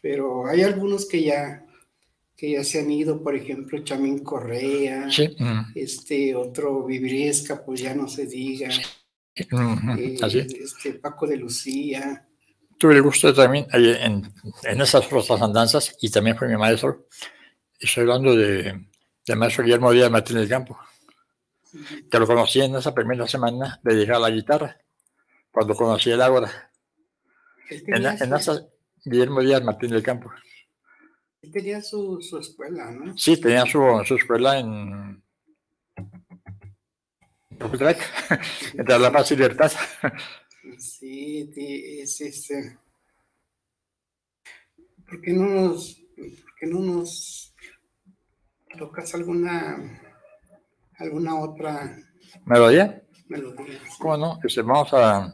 pero 0.00 0.46
hay 0.46 0.62
algunos 0.62 1.06
que 1.06 1.22
ya, 1.22 1.66
que 2.36 2.52
ya 2.52 2.64
se 2.64 2.80
han 2.80 2.90
ido, 2.90 3.22
por 3.22 3.34
ejemplo, 3.34 3.82
Chamín 3.84 4.20
Correa, 4.20 5.08
este 5.74 6.34
otro 6.34 6.84
Vibresca, 6.84 7.64
pues 7.64 7.80
ya 7.80 7.94
no 7.94 8.08
se 8.08 8.26
diga, 8.26 8.68
eh, 9.34 10.16
este 10.60 10.94
Paco 10.94 11.26
de 11.26 11.36
Lucía. 11.36 12.26
Tuve 12.78 12.94
el 12.94 13.02
gusto 13.02 13.32
también 13.32 13.66
en, 13.72 14.30
en 14.64 14.80
esas 14.80 15.10
otras 15.10 15.42
andanzas 15.42 15.96
y 16.00 16.10
también 16.10 16.36
fue 16.36 16.48
mi 16.48 16.56
maestro, 16.56 17.06
Estoy 17.78 18.02
hablando 18.02 18.34
de, 18.34 18.86
de 19.26 19.36
maestro 19.36 19.62
Guillermo 19.62 19.92
Díaz 19.92 20.10
Martín 20.10 20.36
del 20.36 20.48
Campo, 20.48 20.78
que 22.10 22.18
lo 22.18 22.26
conocí 22.26 22.60
en 22.60 22.76
esa 22.76 22.94
primera 22.94 23.26
semana 23.26 23.80
de 23.82 23.94
llegar 23.94 24.16
a 24.16 24.20
la 24.20 24.30
guitarra, 24.30 24.76
cuando 25.50 25.74
conocí 25.74 26.10
el 26.10 26.22
Ágora. 26.22 26.70
En, 27.68 28.06
en 28.06 28.34
esa, 28.34 28.66
Guillermo 29.04 29.40
Díaz 29.40 29.62
Martín 29.62 29.90
del 29.90 30.02
Campo. 30.02 30.30
Él 31.42 31.50
tenía 31.52 31.80
su, 31.80 32.20
su 32.20 32.38
escuela, 32.38 32.90
¿no? 32.90 33.16
Sí, 33.16 33.40
tenía 33.40 33.64
su, 33.66 33.80
su 34.04 34.14
escuela 34.14 34.58
en. 34.58 35.22
entre 38.74 38.98
La 38.98 39.10
Paz 39.10 39.32
y 39.32 39.36
Libertad. 39.36 39.72
Sí, 40.78 41.50
es 41.56 42.20
este. 42.20 42.78
¿Por 45.08 45.20
qué 45.22 45.32
no 45.32 45.46
nos, 45.46 45.94
por 46.16 46.54
qué 46.58 46.66
no 46.66 46.80
nos 46.80 47.46
¿Tocas 48.76 49.14
alguna, 49.14 50.02
alguna 50.98 51.38
otra 51.40 51.96
melodía? 52.44 53.02
Melodía. 53.28 53.80
¿Cómo 53.98 54.16
no? 54.16 54.38
Este, 54.42 54.62
vamos 54.62 54.92
a, 54.92 55.32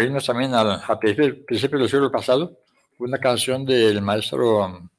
irnos 0.00 0.26
también 0.26 0.54
al, 0.54 0.80
principio 0.98 1.78
del 1.78 1.88
siglo 1.88 2.10
pasado, 2.10 2.58
una 2.98 3.18
canción 3.18 3.64
del 3.64 4.02
maestro 4.02 4.90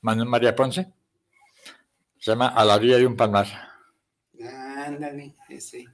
Manuel 0.00 0.28
María 0.28 0.54
Ponce, 0.54 0.92
Se 2.18 2.30
llama 2.30 2.48
A 2.48 2.64
la 2.64 2.76
orilla 2.76 2.98
de 2.98 3.06
un 3.06 3.16
palmar. 3.16 3.46
Ándale, 4.86 5.34
ese. 5.48 5.86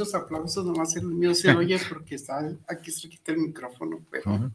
Muchos 0.00 0.14
aplausos, 0.14 0.64
nomás 0.64 0.96
el 0.96 1.04
mío 1.06 1.34
se 1.34 1.50
oye 1.50 1.78
porque 1.88 2.14
está 2.14 2.56
aquí 2.66 2.90
cerquita 2.90 3.32
el 3.32 3.38
micrófono, 3.38 4.02
pero 4.10 4.50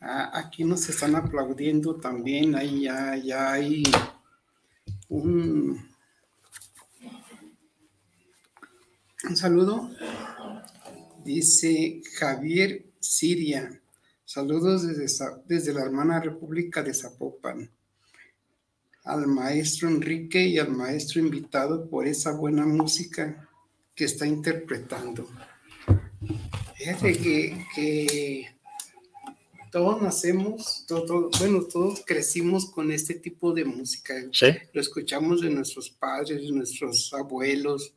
aquí 0.00 0.64
nos 0.64 0.88
están 0.88 1.14
aplaudiendo 1.14 1.94
también, 1.96 2.56
ahí 2.56 2.82
ya, 2.82 3.16
ya 3.16 3.52
hay 3.52 3.84
un, 5.08 5.88
un 9.28 9.36
saludo. 9.36 9.88
Dice 11.24 12.02
Javier 12.18 12.84
Siria, 12.98 13.80
saludos 14.24 14.84
desde, 14.84 15.06
desde 15.46 15.72
la 15.72 15.82
hermana 15.82 16.18
República 16.18 16.82
de 16.82 16.92
Zapopan. 16.92 17.70
Al 19.04 19.28
maestro 19.28 19.88
Enrique 19.88 20.44
y 20.44 20.58
al 20.58 20.72
maestro 20.72 21.20
invitado 21.20 21.88
por 21.88 22.08
esa 22.08 22.32
buena 22.32 22.66
música 22.66 23.48
que 23.94 24.04
está 24.04 24.26
interpretando. 24.26 25.28
Fíjate 26.76 27.18
que, 27.18 27.66
que 27.74 28.48
todos 29.72 30.02
nacemos, 30.02 30.84
todo, 30.86 31.30
bueno, 31.38 31.62
todos 31.62 32.02
crecimos 32.04 32.70
con 32.70 32.92
este 32.92 33.14
tipo 33.14 33.54
de 33.54 33.64
música. 33.64 34.14
Lo 34.72 34.80
escuchamos 34.80 35.40
de 35.40 35.48
nuestros 35.48 35.88
padres, 35.88 36.42
de 36.42 36.52
nuestros 36.52 37.12
abuelos. 37.14 37.94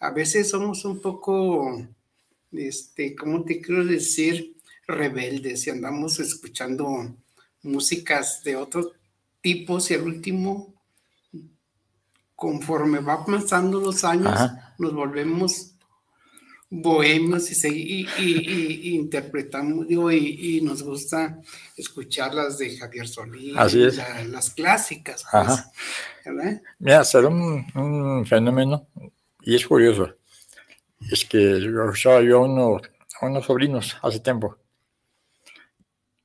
A 0.00 0.10
veces 0.10 0.48
somos 0.48 0.84
un 0.86 1.00
poco, 1.00 1.86
este, 2.50 3.14
¿cómo 3.14 3.44
te 3.44 3.60
quiero 3.60 3.84
decir? 3.84 4.56
Rebeldes 4.86 5.66
y 5.66 5.70
andamos 5.70 6.18
escuchando 6.18 7.14
músicas 7.62 8.42
de 8.42 8.56
otro 8.56 8.92
tipo 9.42 9.78
y 9.88 9.94
al 9.94 10.02
último 10.02 10.71
conforme 12.34 13.00
va 13.00 13.24
pasando 13.24 13.80
los 13.80 14.04
años, 14.04 14.38
nos 14.78 14.92
volvemos 14.92 15.72
bohemios 16.74 17.50
y, 17.64 18.06
y, 18.18 18.94
interpretamos, 18.94 19.86
y, 19.90 20.60
nos 20.62 20.82
gusta 20.82 21.38
escuchar 21.76 22.32
las 22.32 22.56
de 22.56 22.78
Javier 22.78 23.06
Solís, 23.06 23.54
las 24.28 24.50
clásicas. 24.50 25.22
Pues, 25.30 26.62
Mira, 26.78 27.04
será 27.04 27.28
un, 27.28 28.24
fenómeno, 28.26 28.86
y 29.42 29.54
es 29.54 29.66
curioso, 29.66 30.14
es 31.10 31.26
que 31.26 31.60
yo 31.60 31.92
yo 32.22 32.44
a 32.44 33.26
unos 33.26 33.44
sobrinos 33.44 33.96
hace 34.02 34.20
tiempo, 34.20 34.56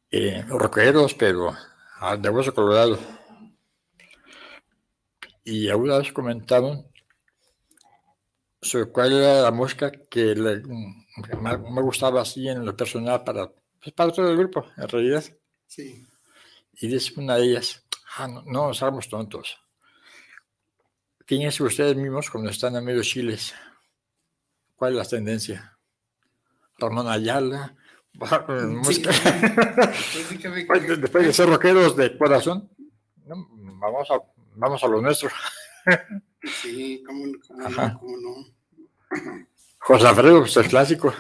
eh, 0.10 0.46
rockeros, 0.48 1.13
pero 1.13 1.54
de 2.22 2.30
hueso 2.30 2.54
colorado 2.54 3.16
y 5.48 5.70
alguna 5.70 5.98
vez 5.98 6.12
comentaron 6.12 6.86
sobre 8.62 8.92
cuál 8.92 9.14
era 9.14 9.44
la 9.44 9.52
música 9.52 9.90
que 10.10 10.36
me 10.36 11.82
gustaba 11.82 12.22
así 12.22 12.50
en 12.50 12.66
lo 12.66 12.76
personal 12.76 13.24
para, 13.24 13.50
pues, 13.82 13.94
para 13.96 14.12
todo 14.12 14.30
el 14.30 14.38
grupo, 14.38 14.66
en 14.76 14.90
realidad. 14.90 15.24
Sí. 15.66 16.06
Y 16.74 16.88
dice 16.90 17.14
una 17.16 17.38
de 17.38 17.46
ellas, 17.46 17.82
ah, 18.18 18.28
no, 18.28 18.44
no 18.46 18.74
nos 18.74 19.10
tontos. 19.10 19.58
Fíjense 21.26 21.64
ustedes 21.64 21.96
mismos 21.96 22.30
cuando 22.30 22.50
están 22.50 22.76
en 22.76 22.84
medio 22.84 23.02
chiles. 23.02 23.54
¿Cuál 24.76 24.94
es 24.94 24.98
la 24.98 25.06
tendencia? 25.06 25.78
Ramón 26.78 27.08
Ayala, 27.08 27.74
música. 28.68 29.12
Después 31.00 31.26
de 31.26 31.32
ser 31.32 31.48
rockeros 31.48 31.96
de 31.96 32.18
corazón, 32.18 32.70
vamos 33.26 34.12
a 34.12 34.37
vamos 34.58 34.84
a 34.84 34.88
lo 34.88 35.02
nuestro. 35.02 35.30
Sí, 36.62 37.04
cómo, 37.06 37.26
no. 37.26 38.46
José 39.80 40.08
Alfredo, 40.08 40.41
pues 40.41 40.58
el 40.58 40.67
clásico. 40.67 41.13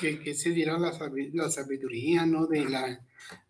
que, 0.00 0.34
se 0.34 0.50
diera 0.50 0.78
la, 0.78 0.92
sabiduría, 1.50 2.26
¿no? 2.26 2.46
De 2.46 2.64
la, 2.64 3.00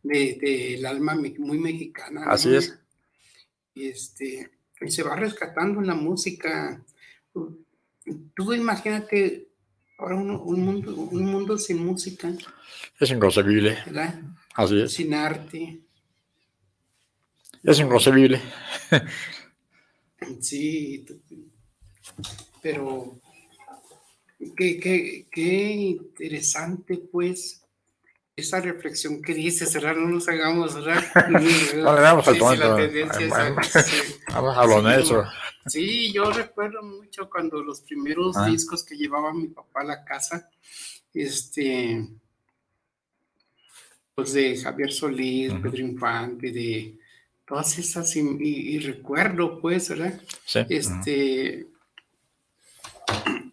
del 0.03 0.85
alma 0.87 1.15
muy 1.15 1.59
mexicana. 1.59 2.25
Así 2.27 2.55
es. 2.55 2.79
Y, 3.75 3.89
este, 3.89 4.51
y 4.81 4.91
se 4.91 5.03
va 5.03 5.17
rescatando 5.17 5.81
la 5.81 5.95
música. 5.95 6.83
Tú 7.33 8.53
imagínate 8.53 9.49
Ahora 9.99 10.15
un, 10.15 10.65
mundo, 10.65 10.95
un 10.95 11.25
mundo 11.25 11.59
sin 11.59 11.85
música. 11.85 12.33
Es 13.01 13.11
inconcebible. 13.11 13.79
¿Verdad? 13.87 14.23
Así 14.55 14.81
es. 14.81 14.93
Sin 14.93 15.13
arte. 15.13 15.81
Es 17.63 17.81
inconcebible. 17.81 18.41
sí, 20.41 21.05
pero 22.63 23.21
qué, 24.57 24.79
qué, 24.79 25.27
qué 25.31 25.73
interesante, 25.73 26.99
pues, 26.99 27.65
esa 28.39 28.61
reflexión 28.61 29.21
que 29.21 29.35
dices, 29.35 29.75
¿verdad? 29.75 29.97
No 29.97 30.09
nos 30.09 30.29
hagamos, 30.29 30.75
¿verdad? 30.75 31.05
no 31.77 31.95
le 31.95 32.01
damos 32.01 32.29
al 32.29 32.39
tonto. 32.39 32.77
Vamos 34.29 34.57
a 34.57 34.67
lo 34.67 34.83
nuestro. 34.83 35.25
Sí, 35.67 36.13
yo 36.13 36.31
recuerdo 36.31 36.83
mucho 36.83 37.29
cuando 37.29 37.63
los 37.63 37.81
primeros 37.83 38.37
ah. 38.37 38.47
discos 38.47 38.85
que 38.85 38.97
llevaba 38.97 39.35
mi 39.35 39.49
papá 39.49 39.81
a 39.81 39.85
la 39.85 40.05
casa, 40.05 40.49
este, 41.13 42.09
pues 44.15 44.33
de 44.33 44.57
Javier 44.57 44.93
Solís, 44.93 45.53
Pedro 45.55 45.79
Infante, 45.79 46.53
de 46.53 46.98
todas 47.49 47.79
esas, 47.79 48.15
y, 48.15 48.79
recuerdo, 48.81 49.61
pues, 49.61 49.89
¿verdad? 49.89 50.21
Sí. 50.45 50.61
Este, 50.69 51.67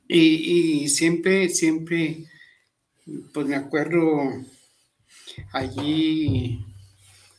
y, 0.07 0.83
y 0.83 0.89
siempre, 0.89 1.49
siempre, 1.49 2.25
pues 3.33 3.47
me 3.47 3.55
acuerdo 3.55 4.33
allí 5.53 6.65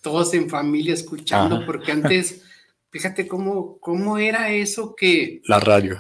todos 0.00 0.32
en 0.34 0.48
familia 0.48 0.94
escuchando, 0.94 1.66
porque 1.66 1.92
antes, 1.92 2.42
fíjate 2.90 3.26
cómo, 3.26 3.78
cómo 3.78 4.18
era 4.18 4.50
eso 4.50 4.94
que... 4.96 5.42
La 5.44 5.60
radio. 5.60 5.98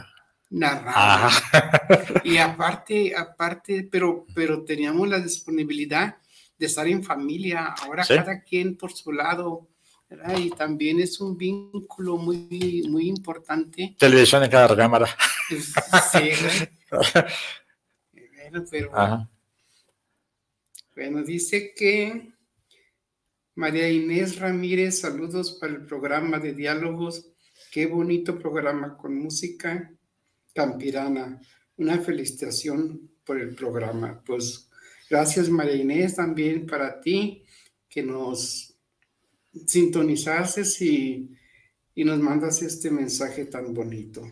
La 0.50 0.78
radio. 0.78 2.20
Y 2.24 2.38
aparte, 2.38 3.14
aparte, 3.16 3.88
pero, 3.90 4.24
pero 4.34 4.64
teníamos 4.64 5.08
la 5.08 5.18
disponibilidad 5.18 6.16
de 6.56 6.66
estar 6.66 6.86
en 6.86 7.02
familia, 7.02 7.74
ahora 7.82 8.04
cada 8.06 8.42
quien 8.42 8.76
por 8.76 8.92
su 8.92 9.12
lado, 9.12 9.68
y 10.38 10.50
también 10.50 11.00
es 11.00 11.20
un 11.20 11.36
vínculo 11.36 12.16
muy, 12.16 12.86
muy 12.88 13.08
importante. 13.08 13.96
Televisión 13.98 14.44
en 14.44 14.50
cada 14.50 14.76
cámara. 14.76 15.08
Sí, 16.12 16.30
pero... 18.70 19.28
Bueno, 20.94 21.22
dice 21.22 21.74
que 21.74 22.32
María 23.54 23.88
Inés 23.88 24.38
Ramírez, 24.38 25.00
saludos 25.00 25.52
para 25.60 25.72
el 25.72 25.84
programa 25.84 26.38
de 26.38 26.54
diálogos. 26.54 27.26
Qué 27.70 27.86
bonito 27.86 28.38
programa 28.38 28.96
con 28.96 29.14
música 29.14 29.92
campirana. 30.54 31.40
Una 31.76 31.98
felicitación 31.98 33.10
por 33.24 33.38
el 33.38 33.54
programa. 33.54 34.22
Pues 34.24 34.70
gracias 35.10 35.50
María 35.50 35.76
Inés 35.76 36.16
también 36.16 36.66
para 36.66 37.00
ti 37.00 37.44
que 37.88 38.02
nos 38.02 38.75
sintonizases 39.66 40.80
y, 40.82 41.30
y 41.94 42.04
nos 42.04 42.18
mandas 42.18 42.62
este 42.62 42.90
mensaje 42.90 43.46
tan 43.46 43.72
bonito. 43.72 44.22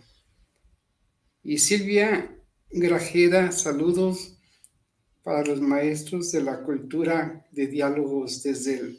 Y 1.42 1.58
Silvia 1.58 2.36
Grajeda, 2.70 3.52
saludos 3.52 4.38
para 5.22 5.44
los 5.44 5.60
maestros 5.60 6.32
de 6.32 6.42
la 6.42 6.62
cultura 6.62 7.46
de 7.50 7.66
diálogos 7.66 8.42
desde 8.42 8.98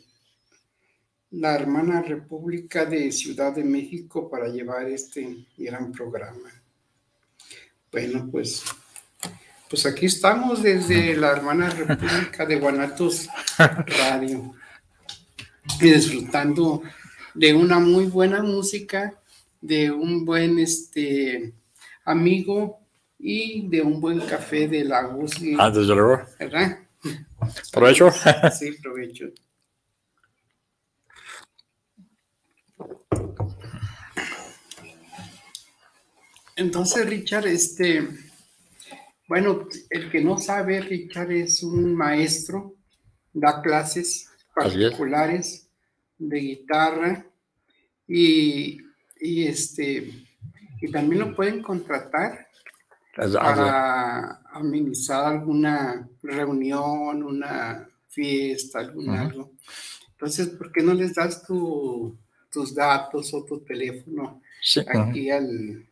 la 1.31 1.55
hermana 1.55 2.01
República 2.01 2.85
de 2.85 3.11
Ciudad 3.11 3.53
de 3.53 3.63
México 3.63 4.29
para 4.29 4.47
llevar 4.47 4.87
este 4.89 5.45
gran 5.57 5.91
programa. 5.91 6.49
Bueno, 7.91 8.27
pues, 8.31 8.63
pues 9.69 9.85
aquí 9.85 10.07
estamos 10.07 10.63
desde 10.63 11.15
la 11.15 11.31
hermana 11.31 11.69
República 11.69 12.45
de 12.45 12.59
Guanatos 12.59 13.27
Radio 13.57 14.53
y 15.79 15.91
disfrutando 15.91 16.81
de 17.33 17.53
una 17.53 17.79
muy 17.79 18.05
buena 18.05 18.41
música, 18.41 19.19
de 19.61 19.91
un 19.91 20.25
buen 20.25 20.59
este, 20.59 21.53
amigo 22.05 22.79
y 23.19 23.67
de 23.67 23.81
un 23.81 23.99
buen 23.99 24.19
café 24.21 24.67
de 24.67 24.83
la 24.85 25.03
Guzzi. 25.03 25.55
Ah, 25.59 25.69
desde 25.69 25.95
luego. 25.95 26.23
¿Verdad? 26.39 26.79
¿Provecho? 27.71 28.09
Sí, 28.57 28.71
provecho. 28.81 29.25
Entonces, 36.55 37.05
Richard, 37.09 37.47
este, 37.47 38.07
bueno, 39.27 39.67
el 39.89 40.09
que 40.09 40.21
no 40.21 40.39
sabe, 40.39 40.79
Richard 40.79 41.31
es 41.31 41.63
un 41.63 41.93
maestro, 41.93 42.75
da 43.33 43.61
clases 43.61 44.29
particulares 44.55 45.69
de 46.17 46.39
guitarra 46.39 47.25
y, 48.07 48.79
y, 49.19 49.47
este, 49.47 50.09
y 50.81 50.91
también 50.91 51.21
lo 51.21 51.35
pueden 51.35 51.61
contratar 51.61 52.47
para 53.15 54.41
amenizar 54.51 55.25
alguna 55.25 56.07
reunión, 56.23 57.23
una 57.23 57.87
fiesta, 58.07 58.79
algún 58.79 59.09
algo. 59.09 59.51
Entonces, 60.11 60.47
¿por 60.49 60.71
qué 60.71 60.81
no 60.81 60.93
les 60.93 61.13
das 61.15 61.45
tu, 61.45 62.17
tus 62.49 62.73
datos 62.73 63.33
o 63.33 63.43
tu 63.43 63.59
teléfono 63.61 64.41
aquí 64.87 65.29
al... 65.29 65.85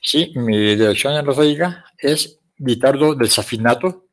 Sí, 0.00 0.32
mi 0.36 0.76
dirección 0.76 1.14
en 1.14 1.26
Rosaiga 1.26 1.84
es 1.98 2.38
Vitardo 2.56 3.14
Desafinato, 3.14 4.06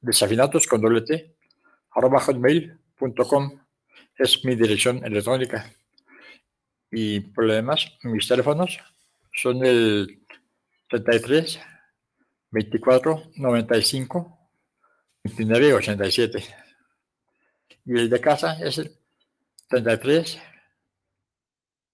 desafinatos 0.00 0.66
con 0.66 0.80
doble 0.80 1.02
T, 1.02 1.35
arroba 1.96 2.22
es 4.18 4.44
mi 4.44 4.54
dirección 4.54 5.04
electrónica. 5.04 5.72
Y 6.90 7.20
por 7.20 7.44
lo 7.44 7.54
demás, 7.54 7.90
mis 8.02 8.28
teléfonos 8.28 8.78
son 9.32 9.64
el 9.64 10.22
33, 10.88 11.58
24, 12.50 13.32
95, 13.36 14.38
29 15.24 15.68
y 15.68 15.72
87. 15.72 16.44
Y 17.86 17.92
el 17.98 18.10
de 18.10 18.20
casa 18.20 18.58
es 18.60 18.78
el 18.78 18.92
33, 19.68 20.38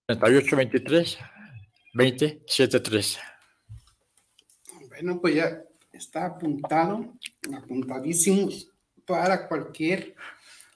38, 0.07 0.57
23, 0.57 1.19
20, 1.95 2.43
73. 2.47 3.19
Bueno, 4.89 5.21
pues 5.21 5.35
ya 5.37 5.63
está 5.93 6.27
apuntado, 6.27 7.15
apuntadísimo 7.55 8.49
para 9.07 9.49
cualquier 9.49 10.15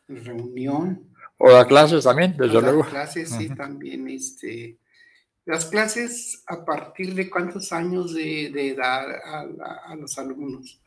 reunión. 0.09 1.09
O 1.39 1.51
las 1.51 1.67
clases 1.67 2.05
también, 2.05 2.37
desde 2.37 2.61
luego. 2.61 2.81
Las 2.81 2.89
clases, 2.89 3.31
sí, 3.31 3.49
también, 3.51 4.09
este, 4.09 4.79
las 5.45 5.67
clases, 5.67 6.43
¿a 6.47 6.65
partir 6.65 7.15
de 7.15 7.31
cuántos 7.31 7.73
años 7.73 8.15
de, 8.15 8.47
edad 8.71 9.07
a, 9.87 9.95
los 9.95 10.19
alumnos? 10.19 10.81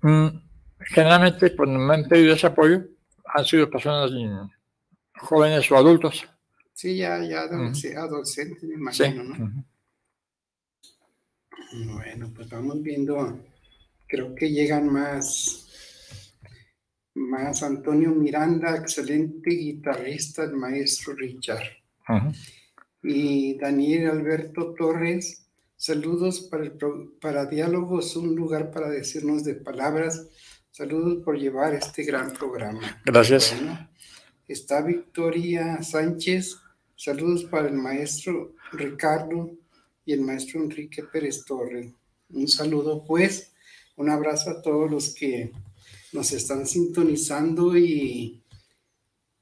Mm, 0.00 0.28
generalmente, 0.80 1.54
cuando 1.54 1.78
me 1.78 1.94
han 1.94 2.08
pedido 2.08 2.34
ese 2.34 2.48
apoyo, 2.48 2.84
han 3.24 3.44
sido 3.44 3.70
personas 3.70 4.10
jóvenes 5.18 5.70
o 5.70 5.76
adultos. 5.76 6.26
Sí, 6.74 6.96
ya, 6.96 7.22
ya 7.22 7.42
adolescentes, 7.42 8.62
me 8.64 8.74
imagino, 8.74 9.22
¿no? 9.22 9.64
Bueno, 11.94 12.30
pues 12.34 12.50
vamos 12.50 12.82
viendo, 12.82 13.38
creo 14.08 14.34
que 14.34 14.50
llegan 14.50 14.92
más, 14.92 15.61
más 17.14 17.62
Antonio 17.62 18.10
Miranda, 18.10 18.76
excelente 18.76 19.50
guitarrista, 19.50 20.44
el 20.44 20.54
maestro 20.54 21.14
Richard 21.14 21.62
y 23.02 23.58
Daniel 23.58 24.10
Alberto 24.10 24.74
Torres. 24.74 25.46
Saludos 25.76 26.42
para, 26.42 26.64
el, 26.64 26.72
para 27.20 27.46
Diálogos, 27.46 28.16
un 28.16 28.36
lugar 28.36 28.70
para 28.70 28.88
decirnos 28.88 29.44
de 29.44 29.54
palabras. 29.54 30.28
Saludos 30.70 31.22
por 31.24 31.38
llevar 31.38 31.74
este 31.74 32.04
gran 32.04 32.32
programa. 32.32 33.02
Gracias. 33.04 33.54
está 34.46 34.80
Victoria 34.82 35.82
Sánchez. 35.82 36.56
Saludos 36.94 37.44
para 37.44 37.68
el 37.68 37.74
maestro 37.74 38.54
Ricardo 38.72 39.50
y 40.04 40.12
el 40.12 40.20
maestro 40.20 40.62
Enrique 40.62 41.02
Pérez 41.02 41.44
Torres. 41.44 41.92
Un 42.30 42.48
saludo, 42.48 43.04
pues. 43.04 43.52
Un 43.96 44.08
abrazo 44.08 44.50
a 44.50 44.62
todos 44.62 44.90
los 44.90 45.14
que 45.14 45.52
nos 46.12 46.32
están 46.32 46.66
sintonizando 46.66 47.76
y, 47.76 48.42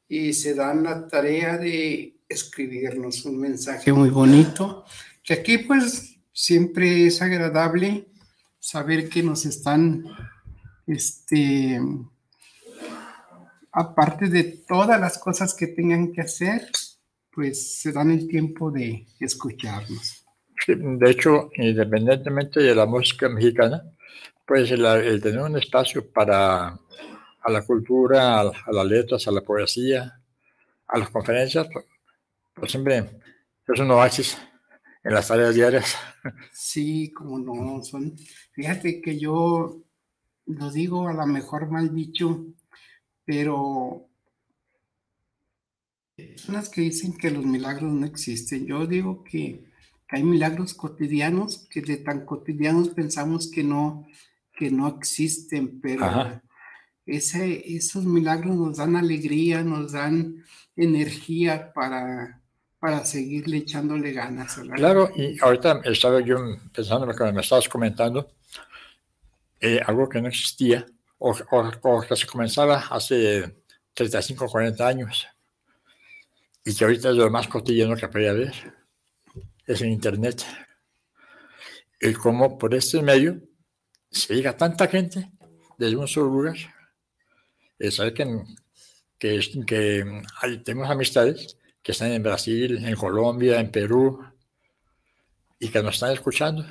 y 0.09 0.33
se 0.33 0.55
dan 0.55 0.85
la 0.85 1.07
tarea 1.09 1.59
de 1.59 2.21
escribirnos 2.29 3.25
un 3.25 3.39
mensaje 3.39 3.93
muy 3.93 4.11
bonito, 4.11 4.85
que 5.23 5.35
aquí 5.35 5.59
pues 5.59 6.17
siempre 6.33 7.07
es 7.07 7.21
agradable 7.21 8.07
saber 8.59 9.09
que 9.09 9.23
nos 9.23 9.47
están, 9.47 10.05
este, 10.87 11.81
aparte 13.73 14.29
de 14.29 14.45
todas 14.45 15.01
las 15.01 15.19
cosas 15.19 15.55
que 15.55 15.67
tengan 15.67 16.13
que 16.13 16.21
hacer, 16.21 16.71
pues 17.33 17.81
se 17.81 17.93
dan 17.93 18.11
el 18.11 18.29
tiempo 18.29 18.71
de 18.71 19.07
escucharnos. 19.19 20.25
De 20.67 21.11
hecho, 21.11 21.51
independientemente 21.57 22.61
de 22.61 22.75
la 22.75 22.87
música 22.87 23.29
mexicana, 23.29 23.83
pues 24.51 24.69
el, 24.73 25.23
tener 25.23 25.43
un 25.43 25.57
espacio 25.57 26.11
para 26.11 26.71
a 26.71 27.53
la 27.53 27.63
cultura, 27.63 28.41
a, 28.41 28.73
las 28.73 28.85
letras, 28.85 29.29
a 29.29 29.31
la 29.31 29.43
poesía, 29.43 30.21
a 30.89 30.99
las 30.99 31.09
conferencias, 31.11 31.69
pues, 31.73 31.85
pues 32.53 32.73
siempre 32.73 33.23
es 33.69 33.79
un 33.79 33.93
oasis 33.93 34.37
en 35.05 35.15
las 35.15 35.29
tareas 35.29 35.55
diarias. 35.55 35.95
Sí, 36.53 37.13
como 37.13 37.39
no, 37.39 37.81
son, 37.85 38.17
fíjate 38.51 39.01
que 39.01 39.21
yo 39.21 39.85
lo 40.47 40.71
digo 40.73 41.07
a 41.07 41.13
lo 41.13 41.27
mejor 41.29 41.71
mal 41.71 41.95
dicho, 41.95 42.45
pero 43.25 44.09
son 46.35 46.57
las 46.57 46.69
que 46.69 46.81
dicen 46.81 47.17
que 47.17 47.31
los 47.31 47.47
milagros 47.47 47.93
no 47.93 48.05
existen. 48.05 48.67
Yo 48.67 48.85
digo 48.89 49.23
que, 49.23 49.65
hay 50.09 50.25
milagros 50.25 50.75
cotidianos 50.75 51.69
que 51.71 51.83
de 51.83 51.99
tan 51.99 52.27
cotidianos 52.27 52.89
pensamos 52.89 53.49
que 53.49 53.63
no, 53.63 54.09
que 54.61 54.71
no 54.71 54.89
existen, 54.89 55.81
pero 55.81 56.43
ese, 57.07 57.75
esos 57.75 58.05
milagros 58.05 58.55
nos 58.55 58.77
dan 58.77 58.95
alegría, 58.95 59.65
nos 59.65 59.93
dan 59.93 60.45
energía 60.77 61.73
para, 61.73 62.43
para 62.79 63.07
seguirle 63.07 63.57
echándole 63.57 64.13
ganas. 64.13 64.61
Claro, 64.77 65.11
y 65.17 65.41
ahorita 65.41 65.81
estaba 65.85 66.21
yo 66.21 66.37
pensando 66.75 67.07
en 67.07 67.13
lo 67.13 67.17
que 67.17 67.33
me 67.33 67.41
estabas 67.41 67.71
comentando, 67.71 68.33
eh, 69.61 69.81
algo 69.87 70.11
que 70.11 70.21
no 70.21 70.29
existía, 70.29 70.85
o, 71.17 71.35
o, 71.51 72.01
que 72.03 72.17
se 72.17 72.27
comenzaba 72.27 72.85
hace 72.91 73.63
35, 73.95 74.47
40 74.47 74.87
años, 74.87 75.27
y 76.67 76.75
que 76.75 76.85
ahorita 76.85 77.09
es 77.09 77.17
lo 77.17 77.31
más 77.31 77.49
cotidiano 77.49 77.97
que 77.97 78.09
puede 78.09 78.29
haber, 78.29 78.53
es 79.67 79.81
en 79.81 79.91
Internet. 79.91 80.45
Y 81.99 82.13
cómo 82.13 82.59
por 82.59 82.75
este 82.75 83.01
medio 83.01 83.50
se 84.11 84.35
llega 84.35 84.57
tanta 84.57 84.87
gente 84.89 85.31
desde 85.79 85.97
un 85.97 86.09
solo 86.09 86.27
lugar. 86.27 86.57
Saber 87.91 88.13
que, 88.13 88.43
que, 89.19 89.41
que 89.67 90.23
tenemos 90.65 90.91
amistades 90.91 91.57
que 91.83 91.93
están 91.93 92.13
en 92.13 92.23
Brasil, 92.23 92.85
en 92.85 92.97
Colombia, 92.97 93.59
en 93.59 93.71
Perú, 93.71 94.23
y 95.59 95.69
que 95.69 95.83
nos 95.83 95.95
están 95.95 96.13
escuchando. 96.13 96.65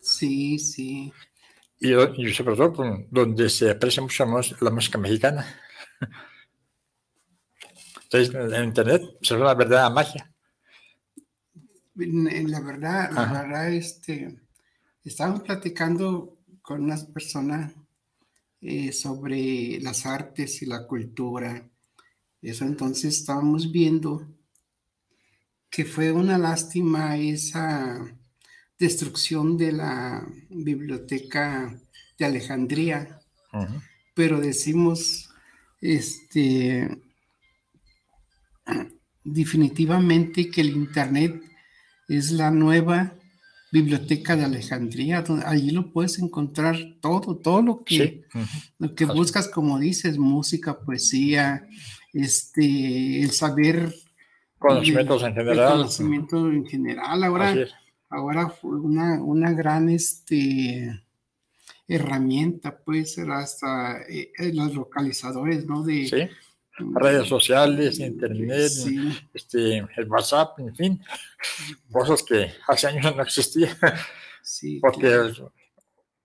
Sí, 0.00 0.58
sí. 0.58 1.12
Y, 1.80 1.92
sobre 2.32 2.56
todo 2.56 3.06
donde 3.10 3.48
se 3.50 3.70
aprecia 3.70 4.02
mucho 4.02 4.24
la 4.60 4.70
música 4.70 4.98
mexicana. 4.98 5.46
Entonces, 8.04 8.34
en 8.34 8.64
Internet 8.64 9.02
se 9.20 9.36
ve 9.36 9.44
la 9.44 9.54
verdadera 9.54 9.90
magia. 9.90 10.32
La 11.94 12.60
verdad, 12.60 13.10
la 13.12 13.32
verdad, 13.32 13.72
este, 13.72 14.40
estábamos 15.04 15.42
platicando 15.42 16.37
con 16.68 16.84
unas 16.84 17.06
personas 17.06 17.72
eh, 18.60 18.92
sobre 18.92 19.80
las 19.80 20.04
artes 20.04 20.60
y 20.60 20.66
la 20.66 20.86
cultura. 20.86 21.66
Eso 22.42 22.66
entonces 22.66 23.16
estábamos 23.20 23.72
viendo 23.72 24.28
que 25.70 25.86
fue 25.86 26.12
una 26.12 26.36
lástima 26.36 27.16
esa 27.16 27.98
destrucción 28.78 29.56
de 29.56 29.72
la 29.72 30.28
biblioteca 30.50 31.74
de 32.18 32.24
Alejandría, 32.26 33.18
pero 34.12 34.38
decimos, 34.38 35.30
este, 35.80 37.00
definitivamente 39.24 40.50
que 40.50 40.60
el 40.60 40.76
Internet 40.76 41.42
es 42.08 42.30
la 42.30 42.50
nueva 42.50 43.17
biblioteca 43.70 44.36
de 44.36 44.44
Alejandría, 44.44 45.24
allí 45.44 45.70
lo 45.70 45.92
puedes 45.92 46.18
encontrar 46.18 46.76
todo, 47.00 47.36
todo 47.36 47.62
lo 47.62 47.84
que, 47.84 48.24
lo 48.78 48.94
que 48.94 49.04
buscas, 49.04 49.48
como 49.48 49.78
dices, 49.78 50.18
música, 50.18 50.80
poesía, 50.80 51.66
este, 52.12 53.22
el 53.22 53.30
saber. 53.30 53.94
Conocimientos 54.58 55.22
en 55.22 55.34
general. 55.34 55.72
conocimiento 55.72 56.50
en 56.50 56.66
general. 56.66 57.24
Ahora, 57.24 57.54
ahora 58.08 58.48
fue 58.48 58.80
una, 58.80 59.22
una 59.22 59.52
gran 59.52 59.88
este, 59.88 61.02
herramienta, 61.86 62.78
puede 62.78 63.04
ser 63.04 63.30
hasta 63.30 64.02
eh, 64.02 64.32
eh, 64.38 64.52
los 64.52 64.74
localizadores, 64.74 65.66
¿no? 65.66 65.82
De, 65.82 66.06
sí. 66.06 66.34
Redes 66.78 67.28
sociales, 67.28 67.98
internet, 67.98 68.70
este, 69.34 69.78
el 69.78 70.08
WhatsApp, 70.08 70.58
en 70.60 70.74
fin, 70.74 71.02
cosas 71.90 72.22
que 72.22 72.52
hace 72.66 72.86
años 72.86 73.16
no 73.16 73.22
existían. 73.22 73.76
Sí, 74.42 74.78
porque, 74.80 75.32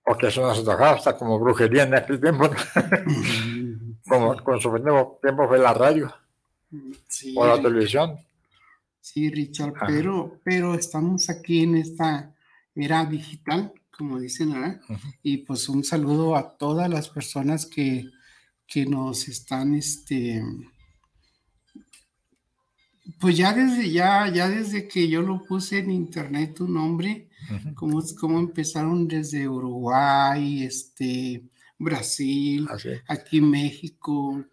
porque 0.02 0.28
eso 0.28 0.40
nos 0.40 0.64
tocaba 0.64 0.92
hasta 0.92 1.16
como 1.16 1.38
brujería 1.38 1.82
en 1.82 1.94
aquel 1.94 2.20
tiempo. 2.20 2.50
como 4.08 4.42
con 4.42 4.60
su 4.60 4.72
tiempo 5.20 5.48
fue 5.48 5.58
la 5.58 5.74
radio 5.74 6.14
o 7.36 7.46
la 7.46 7.60
televisión. 7.60 8.18
Sí, 9.00 9.30
Richard, 9.30 9.74
pero, 9.86 10.40
pero 10.42 10.74
estamos 10.74 11.28
aquí 11.28 11.64
en 11.64 11.76
esta 11.76 12.34
era 12.74 13.04
digital, 13.04 13.72
como 13.90 14.18
dicen, 14.18 14.52
¿verdad? 14.52 14.80
Y 15.22 15.38
pues 15.38 15.68
un 15.68 15.84
saludo 15.84 16.36
a 16.36 16.56
todas 16.56 16.88
las 16.88 17.08
personas 17.08 17.66
que, 17.66 18.10
que 18.66 18.86
nos 18.86 19.28
están, 19.28 19.74
este, 19.74 20.42
pues 23.20 23.36
ya 23.36 23.52
desde, 23.52 23.90
ya, 23.90 24.28
ya 24.28 24.48
desde 24.48 24.88
que 24.88 25.08
yo 25.08 25.22
lo 25.22 25.44
puse 25.44 25.78
en 25.78 25.90
internet 25.90 26.54
tu 26.54 26.68
nombre, 26.68 27.28
como, 27.74 28.02
como 28.18 28.38
empezaron 28.38 29.06
desde 29.06 29.48
Uruguay, 29.48 30.64
este, 30.64 31.44
Brasil, 31.78 32.66
aquí 33.06 33.38
en 33.38 33.50
México, 33.50 34.44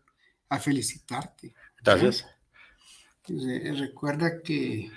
a 0.49 0.59
felicitarte. 0.59 1.53
Gracias. 1.81 2.25
recuerda 3.27 4.41
que, 4.43 4.91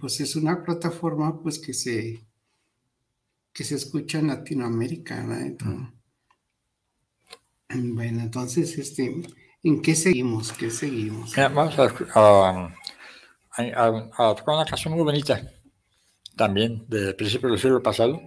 pues 0.00 0.20
es 0.20 0.36
una 0.36 0.62
plataforma 0.62 1.42
pues 1.42 1.58
que 1.58 1.74
se 1.74 2.24
que 3.52 3.64
se 3.64 3.74
escucha 3.74 4.18
en 4.18 4.28
Latinoamérica, 4.28 5.26
Bueno, 7.94 8.20
entonces, 8.20 8.78
este, 8.78 9.22
¿en 9.62 9.82
qué 9.82 9.94
seguimos? 9.94 10.52
¿Qué 10.52 10.70
seguimos? 10.70 11.34
vamos 11.36 11.78
a, 11.78 12.68
a, 13.54 13.86
a, 13.86 14.34
tocar 14.34 14.54
una 14.54 14.64
canción 14.64 14.94
muy 14.94 15.02
bonita, 15.02 15.42
también 16.36 16.84
del 16.88 17.14
principio 17.16 17.48
del 17.48 17.58
siglo 17.58 17.82
pasado, 17.82 18.20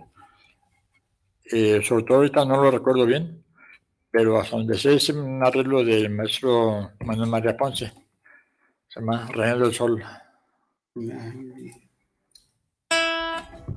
eh, 1.51 1.81
sobre 1.83 2.03
todo 2.03 2.17
ahorita 2.17 2.45
no 2.45 2.61
lo 2.61 2.71
recuerdo 2.71 3.05
bien, 3.05 3.43
pero 4.11 4.39
hasta 4.39 4.57
donde 4.57 4.77
sé 4.77 4.95
es 4.95 5.09
un 5.09 5.43
arreglo 5.43 5.83
del 5.83 6.09
maestro 6.09 6.91
Manuel 7.01 7.29
María 7.29 7.57
Ponce, 7.57 7.91
se 8.87 8.99
llama 8.99 9.27
Reino 9.31 9.59
del 9.59 9.73
Sol. 9.73 10.03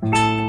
Richard, 0.00 0.47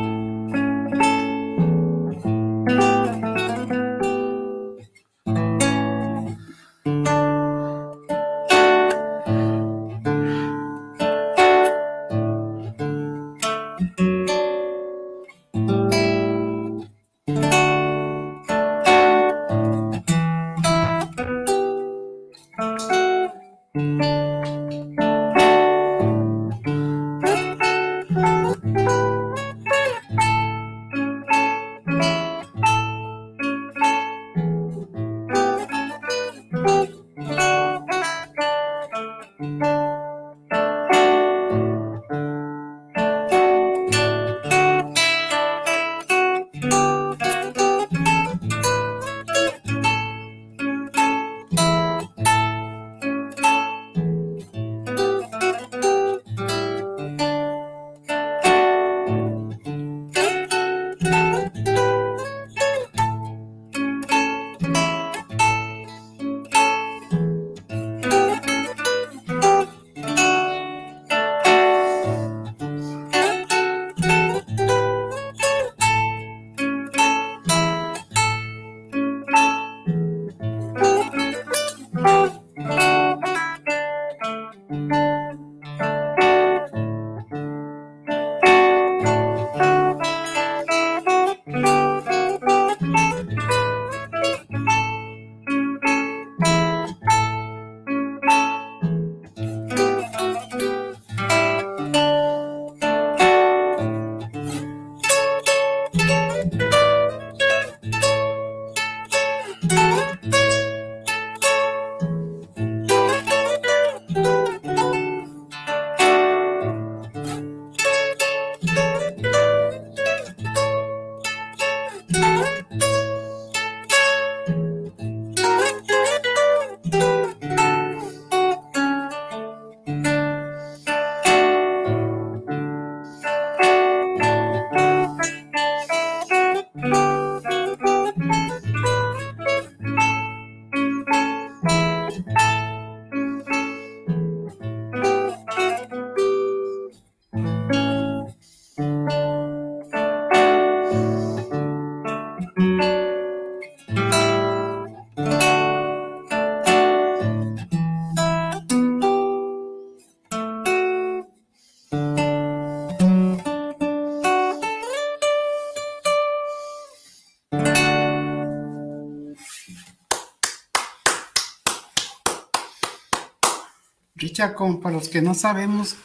como 174.47 174.79
para 174.79 174.95
los 174.95 175.09
que 175.09 175.21
no 175.21 175.33
sabemos, 175.33 175.97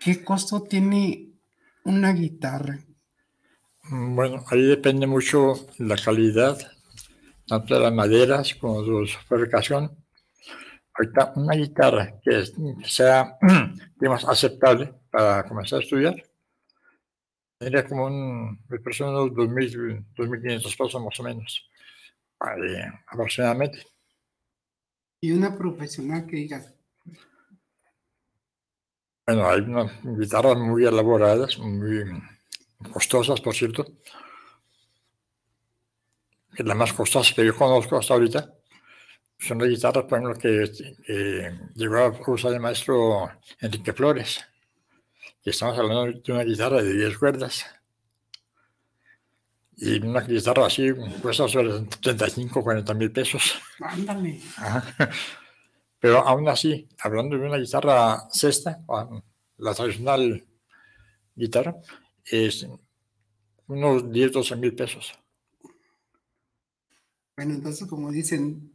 ¿qué 0.00 0.24
costo 0.24 0.62
tiene 0.62 1.32
una 1.84 2.12
guitarra? 2.12 2.78
Mm, 3.90 4.14
Bueno, 4.16 4.44
ahí 4.50 4.62
depende 4.62 5.06
mucho 5.06 5.54
la 5.78 5.96
calidad, 5.96 6.56
tanto 7.46 7.74
de 7.74 7.80
las 7.80 7.92
maderas 7.92 8.54
como 8.56 8.82
de 8.82 9.06
su 9.06 9.18
fabricación. 9.28 9.82
Ahorita 10.94 11.32
una 11.36 11.54
guitarra 11.54 12.20
que 12.22 12.44
sea, 12.84 13.38
digamos, 14.00 14.24
aceptable 14.28 14.94
para 15.10 15.44
comenzar 15.44 15.78
a 15.80 15.82
estudiar, 15.82 16.16
tendría 17.58 17.86
como 17.86 18.06
un, 18.06 18.64
me 18.68 18.78
parece 18.80 19.04
unos 19.04 19.30
2.000, 19.32 20.04
2.500 20.14 20.76
pesos 20.76 21.02
más 21.02 21.20
o 21.20 21.22
menos, 21.22 21.68
aproximadamente. 23.06 23.78
Y 25.20 25.32
una 25.32 25.56
profesional 25.56 26.26
que 26.26 26.36
digas, 26.36 26.74
Bueno, 29.26 29.46
hay 29.46 29.60
unas 29.60 29.92
guitarras 30.02 30.56
muy 30.56 30.86
elaboradas, 30.86 31.58
muy 31.58 32.04
costosas, 32.92 33.40
por 33.42 33.54
cierto. 33.54 33.84
Que 36.56 36.62
la 36.62 36.74
más 36.74 36.94
costosa 36.94 37.34
que 37.34 37.44
yo 37.44 37.54
conozco 37.54 37.98
hasta 37.98 38.14
ahorita 38.14 38.54
son 39.38 39.58
las 39.58 39.68
guitarras, 39.68 40.04
por 40.04 40.18
ejemplo, 40.18 40.40
que, 40.40 40.72
que 41.06 41.58
llegó 41.74 41.96
a 41.98 42.30
usar 42.30 42.54
el 42.54 42.60
maestro 42.60 43.30
Enrique 43.60 43.92
Flores. 43.92 44.40
Estamos 45.44 45.78
hablando 45.78 46.06
de 46.06 46.32
una 46.32 46.44
guitarra 46.44 46.82
de 46.82 46.94
10 46.94 47.18
cuerdas. 47.18 47.66
Y 49.80 50.04
una 50.04 50.20
guitarra 50.22 50.66
así 50.66 50.90
cuesta 51.22 51.46
sobre 51.46 51.80
35, 52.00 52.62
40 52.62 52.94
mil 52.94 53.12
pesos. 53.12 53.60
ándale. 53.80 54.40
Pero 56.00 56.18
aún 56.18 56.48
así, 56.48 56.88
hablando 57.00 57.38
de 57.38 57.46
una 57.46 57.58
guitarra 57.58 58.28
cesta, 58.30 58.82
o 58.86 59.22
la 59.58 59.74
tradicional 59.74 60.44
guitarra, 61.34 61.76
es 62.24 62.66
unos 63.68 64.10
10, 64.10 64.32
12 64.32 64.56
mil 64.56 64.74
pesos. 64.74 65.12
Bueno, 67.36 67.54
entonces, 67.54 67.86
como 67.86 68.10
dicen, 68.10 68.72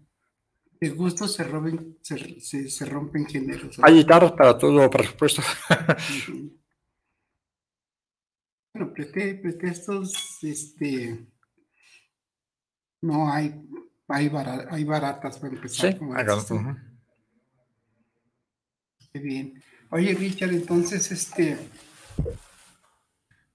de 0.80 0.90
gusto 0.90 1.28
se, 1.28 1.44
rompen, 1.44 1.98
se, 2.02 2.40
se, 2.40 2.70
se 2.70 2.86
rompen 2.86 3.26
géneros. 3.26 3.78
Hay 3.82 3.96
guitarras 3.96 4.32
para 4.34 4.58
todo 4.58 4.90
presupuesto. 4.90 5.42
Ujú. 6.30 6.63
Bueno, 8.74 8.92
prete- 8.94 9.36
pretextos, 9.36 10.40
este, 10.42 11.28
no 13.02 13.32
hay, 13.32 13.54
hay, 14.08 14.30
bara- 14.30 14.68
hay 14.72 14.84
baratas 14.84 15.38
para 15.38 15.54
empezar. 15.54 15.92
Sí, 15.94 16.00
como. 16.00 16.16
Qué 19.12 19.20
bien. 19.20 19.64
Oye, 19.92 20.16
Richard, 20.16 20.52
entonces, 20.54 21.12
este, 21.12 21.56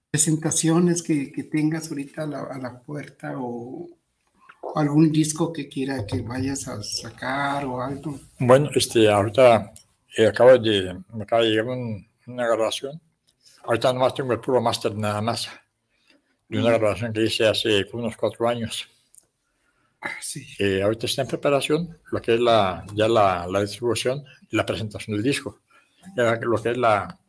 presentaciones 0.09 1.03
que, 1.03 1.31
que 1.33 1.43
tengas 1.43 1.89
ahorita 1.89 2.23
a 2.23 2.27
la, 2.27 2.39
a 2.43 2.57
la 2.57 2.79
puerta 2.79 3.33
o, 3.37 3.89
o 4.61 4.77
algún 4.79 5.11
disco 5.11 5.51
que 5.51 5.67
quiera 5.67 6.05
que 6.05 6.21
vayas 6.21 6.65
a 6.69 6.81
sacar 6.81 7.65
o 7.65 7.81
algo. 7.81 8.17
Bueno, 8.39 8.69
este, 8.73 9.09
ahorita 9.11 9.73
eh, 10.15 10.27
acabo 10.27 10.57
de, 10.57 10.97
me 11.13 11.23
acaba 11.23 11.41
de 11.43 11.49
llegar 11.49 11.65
un- 11.67 12.07
una 12.27 12.47
grabación. 12.47 13.01
Ahorita 13.63 13.93
nomás 13.93 14.13
tengo 14.13 14.33
el 14.33 14.39
puro 14.39 14.61
máster 14.61 14.95
nada 14.95 15.21
más. 15.21 15.49
De 16.47 16.59
una 16.59 16.77
grabación 16.77 17.13
que 17.13 17.23
hice 17.23 17.47
hace 17.47 17.85
unos 17.93 18.17
cuatro 18.17 18.47
años. 18.49 18.89
Ah, 20.01 20.09
sí. 20.21 20.47
Eh, 20.57 20.81
ahorita 20.81 21.05
está 21.05 21.21
en 21.21 21.27
preparación 21.27 21.99
lo 22.11 22.21
que 22.21 22.35
es 22.35 22.39
la, 22.39 22.85
ya 22.93 23.07
la, 23.07 23.45
la 23.47 23.61
distribución 23.61 24.23
y 24.49 24.55
la 24.55 24.65
presentación 24.65 25.15
del 25.15 25.23
disco. 25.23 25.59
Ya 26.15 26.35
lo 26.41 26.61
que 26.61 26.71
es 26.71 26.77
la, 26.77 27.19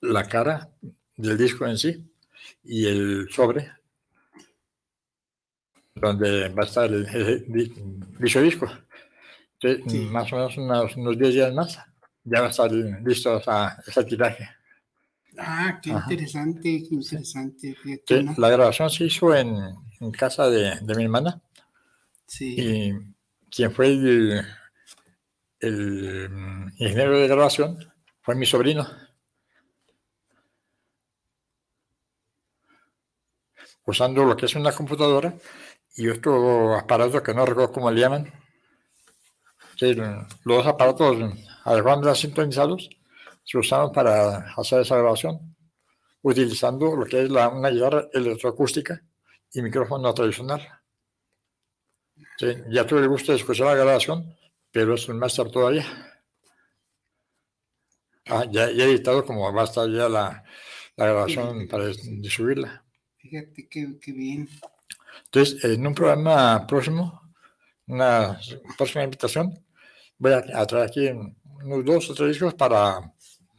la 0.00 0.24
cara 0.28 0.68
del 1.16 1.38
disco 1.38 1.66
en 1.66 1.78
sí 1.78 2.04
y 2.64 2.86
el 2.86 3.28
sobre 3.30 3.70
donde 5.94 6.48
va 6.50 6.62
a 6.62 6.66
estar 6.66 6.90
el, 6.92 7.06
el 7.06 7.44
di- 7.52 7.72
dicho 8.18 8.40
disco. 8.42 8.68
Entonces, 9.60 9.92
Sí. 9.92 9.98
más 10.10 10.32
o 10.32 10.36
menos 10.36 10.56
unos, 10.56 10.96
unos 10.96 11.18
10 11.18 11.34
días 11.34 11.54
más 11.54 11.78
ya 12.24 12.40
va 12.40 12.46
a 12.46 12.50
estar 12.50 12.70
listo 12.72 13.40
ese 13.86 14.04
tiraje. 14.04 14.48
Ah, 15.38 15.80
qué 15.82 15.90
Ajá. 15.90 16.00
interesante, 16.02 16.82
qué 16.88 16.94
interesante. 16.94 17.74
la 18.36 18.48
grabación 18.50 18.90
se 18.90 19.04
hizo 19.04 19.34
en, 19.34 19.56
en 20.00 20.10
casa 20.10 20.48
de, 20.48 20.76
de 20.80 20.94
mi 20.94 21.04
hermana. 21.04 21.40
Sí. 22.26 22.54
Y 22.58 22.92
quien 23.50 23.72
fue 23.72 23.86
el, 23.88 24.42
el 25.60 26.28
mm, 26.30 26.68
ingeniero 26.78 27.18
de 27.18 27.28
grabación 27.28 27.78
fue 28.22 28.34
mi 28.34 28.46
sobrino. 28.46 28.86
Usando 33.84 34.24
lo 34.24 34.36
que 34.36 34.46
es 34.46 34.54
una 34.54 34.72
computadora 34.72 35.34
y 35.96 36.08
otro 36.08 36.74
aparato 36.76 37.22
que 37.22 37.34
no 37.34 37.44
recuerdo 37.44 37.72
cómo 37.72 37.90
le 37.90 38.00
llaman. 38.00 38.32
que 39.76 39.94
los 39.94 40.26
dos 40.44 40.66
aparatos 40.66 41.16
adecuadamente 41.64 42.14
sintonizados 42.14 42.90
se 43.44 43.58
usaron 43.58 43.92
para 43.92 44.52
hacer 44.56 44.80
esa 44.80 44.96
grabación, 44.96 45.56
utilizando 46.22 46.94
lo 46.96 47.06
que 47.06 47.22
es 47.22 47.30
la, 47.30 47.48
una 47.48 47.70
guitarra 47.70 48.08
electroacústica 48.12 49.02
y 49.52 49.62
micrófono 49.62 50.12
tradicional. 50.14 50.60
Sí, 52.38 52.46
ya 52.70 52.86
tuve 52.86 53.00
el 53.00 53.08
gusto 53.08 53.32
de 53.32 53.38
escuchar 53.38 53.66
la 53.66 53.74
grabación, 53.74 54.36
pero 54.70 54.94
es 54.94 55.08
un 55.08 55.18
máster 55.18 55.50
todavía. 55.50 55.84
Ah, 58.26 58.44
ya, 58.50 58.70
ya 58.70 58.84
he 58.84 58.90
editado 58.90 59.24
como 59.24 59.52
va 59.52 59.62
a 59.62 59.64
estar 59.64 59.88
ya 59.90 60.08
la, 60.08 60.44
la 60.96 61.06
grabación 61.06 61.66
para 61.66 61.86
de 61.86 62.30
subirla. 62.30 62.84
Fíjate 63.16 63.68
qué, 63.68 63.98
qué 64.00 64.12
bien. 64.12 64.48
Entonces, 65.24 65.64
en 65.64 65.86
un 65.86 65.94
programa 65.94 66.66
próximo, 66.66 67.20
una 67.86 68.38
próxima 68.76 69.04
invitación, 69.04 69.58
voy 70.18 70.32
a 70.32 70.66
traer 70.66 70.86
aquí 70.86 71.08
unos 71.08 71.84
dos 71.84 72.10
o 72.10 72.14
tres 72.14 72.30
discos 72.30 72.54
para, 72.54 73.12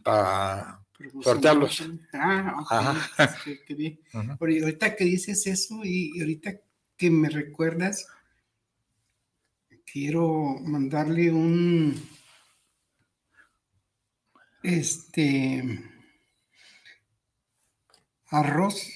para 0.04 0.80
Sortearlos. 1.24 1.84
Ah, 2.14 2.64
Ajá. 2.70 3.36
qué 3.68 3.74
bien. 3.74 4.00
Ujú. 4.14 4.36
Oye, 4.40 4.62
ahorita 4.62 4.96
que 4.96 5.06
dices 5.06 5.48
eso 5.48 5.82
y, 5.84 6.12
y 6.16 6.22
ahorita 6.22 6.62
que 6.96 7.10
me 7.10 7.30
recuerdas, 7.30 8.06
quiero 9.92 10.58
mandarle 10.62 11.32
un, 11.32 11.96
este, 14.64 15.84
arroz 18.28 18.88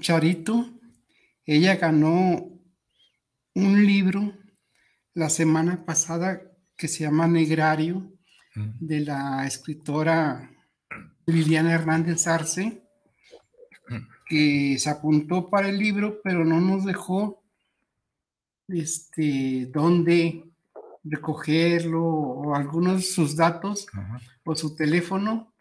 Charito. 0.00 0.70
Ella 1.44 1.76
ganó 1.76 2.50
un 3.54 3.86
libro 3.86 4.32
la 5.14 5.28
semana 5.28 5.84
pasada 5.84 6.42
que 6.76 6.88
se 6.88 7.04
llama 7.04 7.26
Negrario. 7.26 8.11
De 8.54 9.00
la 9.00 9.46
escritora 9.46 10.50
Liliana 11.26 11.72
Hernández 11.72 12.26
Arce, 12.26 12.82
que 14.26 14.76
se 14.78 14.90
apuntó 14.90 15.48
para 15.48 15.68
el 15.68 15.78
libro, 15.78 16.20
pero 16.22 16.44
no 16.44 16.60
nos 16.60 16.84
dejó 16.84 17.42
este, 18.68 19.66
dónde 19.72 20.44
recogerlo 21.04 22.04
o 22.04 22.54
algunos 22.54 22.96
de 22.96 23.02
sus 23.02 23.36
datos 23.36 23.86
o 24.44 24.54
su 24.54 24.74
teléfono 24.74 25.52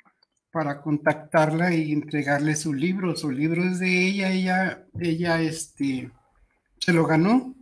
para 0.51 0.81
contactarla 0.81 1.73
y 1.73 1.91
entregarle 1.91 2.55
su 2.55 2.73
libro. 2.73 3.15
Su 3.15 3.31
libro 3.31 3.63
es 3.63 3.79
de 3.79 4.07
ella, 4.07 4.31
ella, 4.31 4.85
ella 4.99 5.41
este, 5.41 6.11
se 6.77 6.93
lo 6.93 7.05
ganó. 7.05 7.55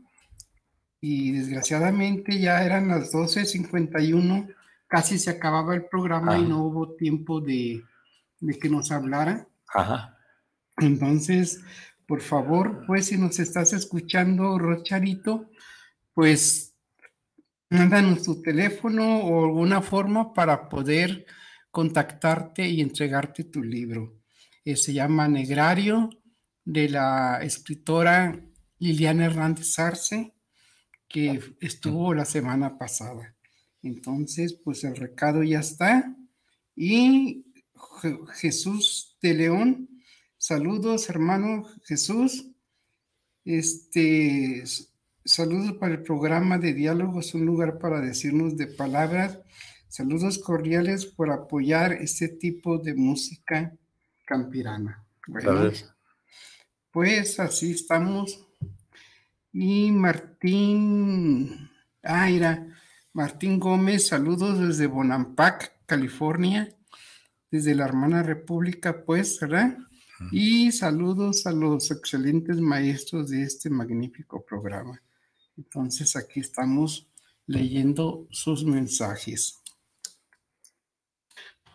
Y 1.01 1.31
desgraciadamente 1.31 2.39
ya 2.39 2.65
eran 2.65 2.89
las 2.89 3.13
12.51, 3.13 4.53
casi 4.89 5.17
se 5.17 5.29
acababa 5.29 5.73
el 5.73 5.85
programa 5.85 6.37
y 6.37 6.43
no 6.43 6.63
hubo 6.65 6.95
tiempo 6.95 7.39
de, 7.39 7.81
de 8.41 8.59
que 8.59 8.69
nos 8.69 8.91
hablara. 8.91 9.47
Ajá. 9.73 10.17
Entonces, 10.77 11.61
por 12.05 12.21
favor, 12.21 12.83
pues 12.87 13.05
si 13.05 13.17
nos 13.17 13.39
estás 13.39 13.71
escuchando, 13.71 14.57
Rocharito, 14.57 15.49
pues 16.13 16.75
mándanos 17.69 18.23
tu 18.23 18.41
teléfono 18.41 19.19
o 19.19 19.45
alguna 19.45 19.81
forma 19.81 20.33
para 20.33 20.67
poder 20.67 21.25
contactarte 21.71 22.67
y 22.67 22.81
entregarte 22.81 23.43
tu 23.43 23.63
libro. 23.63 24.17
Eh, 24.65 24.75
se 24.75 24.91
llama 24.91 25.27
Negrario 25.27 26.09
de 26.65 26.89
la 26.89 27.39
escritora 27.41 28.39
Liliana 28.79 29.25
Hernández 29.25 29.77
Arce, 29.77 30.33
que 31.07 31.39
estuvo 31.59 32.13
la 32.13 32.25
semana 32.25 32.77
pasada. 32.77 33.35
Entonces, 33.81 34.53
pues 34.53 34.83
el 34.83 34.95
recado 34.95 35.43
ya 35.43 35.59
está. 35.59 36.15
Y 36.75 37.45
Je- 38.01 38.25
Jesús 38.35 39.17
de 39.21 39.33
León, 39.33 39.89
saludos 40.37 41.09
hermano 41.09 41.65
Jesús. 41.85 42.51
Este, 43.45 44.63
saludos 45.25 45.73
para 45.73 45.93
el 45.95 46.03
programa 46.03 46.57
de 46.57 46.73
diálogos, 46.73 47.33
un 47.33 47.45
lugar 47.45 47.79
para 47.79 48.01
decirnos 48.01 48.57
de 48.57 48.67
palabras. 48.67 49.39
Saludos 49.87 50.37
cordiales 50.37 51.05
por 51.05 51.31
apoyar 51.31 51.93
este 51.93 52.27
tipo 52.27 52.77
de 52.77 52.93
música 52.93 53.75
campirana. 54.25 55.03
Bueno, 55.27 55.71
pues 56.91 57.39
así 57.39 57.71
estamos. 57.71 58.45
Y 59.51 59.91
Martín, 59.91 61.69
ah, 62.03 62.29
Martín 63.13 63.59
Gómez, 63.59 64.07
saludos 64.07 64.59
desde 64.59 64.85
Bonampak, 64.85 65.85
California, 65.87 66.69
desde 67.49 67.73
la 67.73 67.85
hermana 67.85 68.21
República, 68.21 69.03
pues, 69.03 69.39
¿verdad? 69.39 69.77
Y 70.31 70.71
saludos 70.71 71.47
a 71.47 71.51
los 71.51 71.89
excelentes 71.91 72.59
maestros 72.59 73.29
de 73.29 73.43
este 73.43 73.69
magnífico 73.69 74.43
programa. 74.45 75.01
Entonces 75.57 76.15
aquí 76.15 76.41
estamos 76.41 77.07
leyendo 77.47 78.27
sus 78.29 78.63
mensajes. 78.63 79.59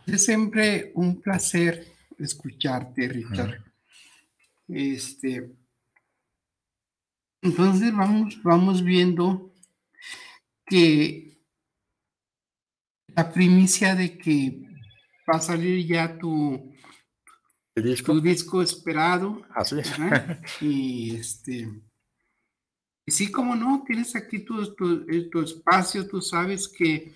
Es 0.06 0.24
siempre 0.24 0.92
un 0.94 1.20
placer 1.20 1.86
escucharte, 2.18 3.08
Richard. 3.08 3.64
Este, 4.68 5.50
entonces 7.42 7.92
vamos, 7.92 8.40
vamos 8.42 8.84
viendo 8.84 9.53
que 10.66 11.38
la 13.08 13.32
primicia 13.32 13.94
de 13.94 14.18
que 14.18 14.62
va 15.30 15.36
a 15.36 15.40
salir 15.40 15.86
ya 15.86 16.18
tu, 16.18 16.74
disco? 17.74 18.20
disco 18.20 18.62
esperado. 18.62 19.42
Así 19.54 19.78
es. 19.78 19.92
Y 20.60 21.16
este. 21.16 21.68
Y 23.06 23.12
sí, 23.12 23.30
como 23.30 23.54
no, 23.54 23.84
tienes 23.86 24.16
aquí 24.16 24.40
tu, 24.40 24.74
tu, 24.74 25.04
eh, 25.08 25.28
tu, 25.30 25.42
espacio, 25.42 26.08
tú 26.08 26.22
sabes 26.22 26.68
que, 26.68 27.12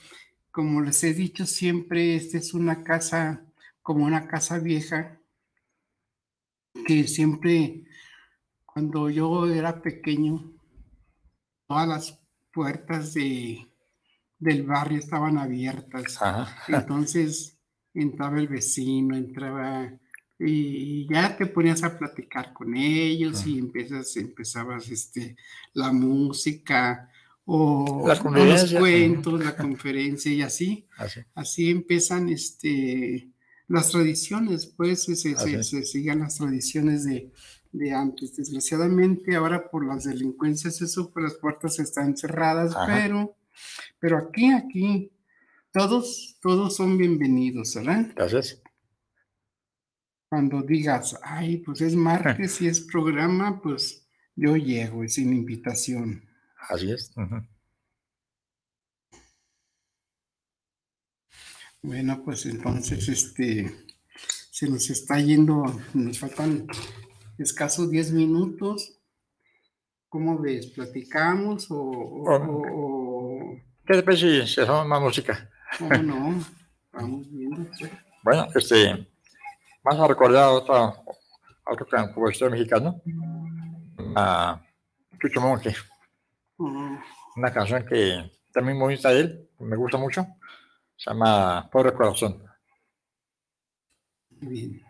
como 0.50 0.82
les 0.82 1.02
he 1.02 1.14
dicho 1.14 1.46
siempre, 1.46 2.14
esta 2.14 2.36
es 2.36 2.52
una 2.52 2.82
casa, 2.84 3.42
como 3.80 4.04
una 4.04 4.28
casa 4.28 4.58
vieja, 4.58 5.18
que 6.86 7.08
siempre, 7.08 7.84
cuando 8.66 9.08
yo 9.08 9.46
era 9.46 9.80
pequeño, 9.80 10.52
todas 11.66 11.88
las 11.88 12.17
puertas 12.58 13.14
de, 13.14 13.68
del 14.36 14.64
barrio 14.64 14.98
estaban 14.98 15.38
abiertas. 15.38 16.18
Entonces 16.66 17.56
entraba 17.94 18.40
el 18.40 18.48
vecino, 18.48 19.16
entraba 19.16 19.92
y 20.40 21.06
ya 21.08 21.36
te 21.36 21.46
ponías 21.46 21.84
a 21.84 21.96
platicar 21.96 22.52
con 22.52 22.76
ellos 22.76 23.46
y 23.46 23.60
empiezas, 23.60 24.16
empezabas 24.16 24.88
este, 24.88 25.36
la 25.72 25.92
música 25.92 27.08
o, 27.44 28.04
los 28.04 28.72
cuentos, 28.72 29.44
la 29.44 29.56
conferencia 29.56 30.32
y 30.32 30.42
así. 30.42 30.88
Así, 30.96 31.20
así 31.36 31.70
empiezan 31.70 32.28
este, 32.28 33.30
las 33.68 33.90
tradiciones, 33.90 34.66
pues 34.66 35.04
se, 35.04 35.14
se, 35.14 35.84
sigan 35.84 36.18
las 36.18 36.38
tradiciones 36.38 37.04
de, 37.04 37.30
de, 37.72 37.92
antes. 37.92 38.36
Desgraciadamente 38.36 39.36
ahora 39.36 39.70
por 39.70 39.86
las 39.86 40.04
delincuencias, 40.04 40.80
eso, 40.80 41.10
pues 41.12 41.24
las 41.24 41.34
puertas 41.34 41.78
están 41.78 42.16
cerradas, 42.16 42.76
pero, 42.86 43.36
pero 43.98 44.18
aquí, 44.18 44.50
aquí, 44.50 45.12
todos, 45.72 46.38
todos 46.40 46.76
son 46.76 46.96
bienvenidos, 46.96 47.74
¿verdad? 47.74 48.12
Gracias. 48.14 48.62
Cuando 50.28 50.62
digas, 50.62 51.18
ay, 51.22 51.58
pues 51.58 51.80
es 51.80 51.94
martes 51.94 52.60
y 52.60 52.68
es 52.68 52.80
programa, 52.80 53.60
pues 53.62 54.08
yo 54.36 54.56
llego 54.56 55.02
y 55.04 55.08
sin 55.08 55.32
invitación. 55.32 56.24
Así 56.68 56.92
es. 56.92 57.12
Bueno, 61.82 62.22
pues 62.24 62.44
entonces 62.46 63.08
este 63.08 63.88
se 64.50 64.68
nos 64.68 64.90
está 64.90 65.20
yendo, 65.20 65.64
nos 65.94 66.18
faltan 66.18 66.66
escasos 67.38 67.90
10 67.90 68.12
minutos. 68.12 68.98
¿Cómo 70.08 70.38
ves? 70.38 70.66
¿Platicamos 70.68 71.70
o, 71.70 71.76
o, 71.76 73.56
¿Qué 73.86 73.94
te 73.94 74.02
parece 74.02 74.46
si 74.46 74.60
hacemos 74.60 74.86
más 74.86 75.00
música? 75.00 75.50
¿Cómo 75.78 75.94
no? 75.96 76.44
Vamos 76.92 77.30
viendo. 77.30 77.70
Bueno, 78.22 78.46
este, 78.54 79.08
vamos 79.82 80.04
a 80.04 80.08
recordar 80.08 80.44
a 80.44 80.50
otro, 80.50 81.04
otro 81.64 81.86
compositor 82.14 82.50
mexicano, 82.50 83.00
a 84.16 84.60
Chucho 85.20 85.40
Monge. 85.40 85.74
Una 86.58 87.52
canción 87.52 87.84
que 87.86 88.32
también 88.52 88.78
muy 88.78 88.96
de 88.96 89.20
él, 89.20 89.48
me 89.60 89.76
gusta 89.76 89.98
mucho. 89.98 90.26
Se 90.96 91.10
llama 91.10 91.68
Pobre 91.70 91.92
Corazón. 91.92 92.42
Bien, 94.40 94.82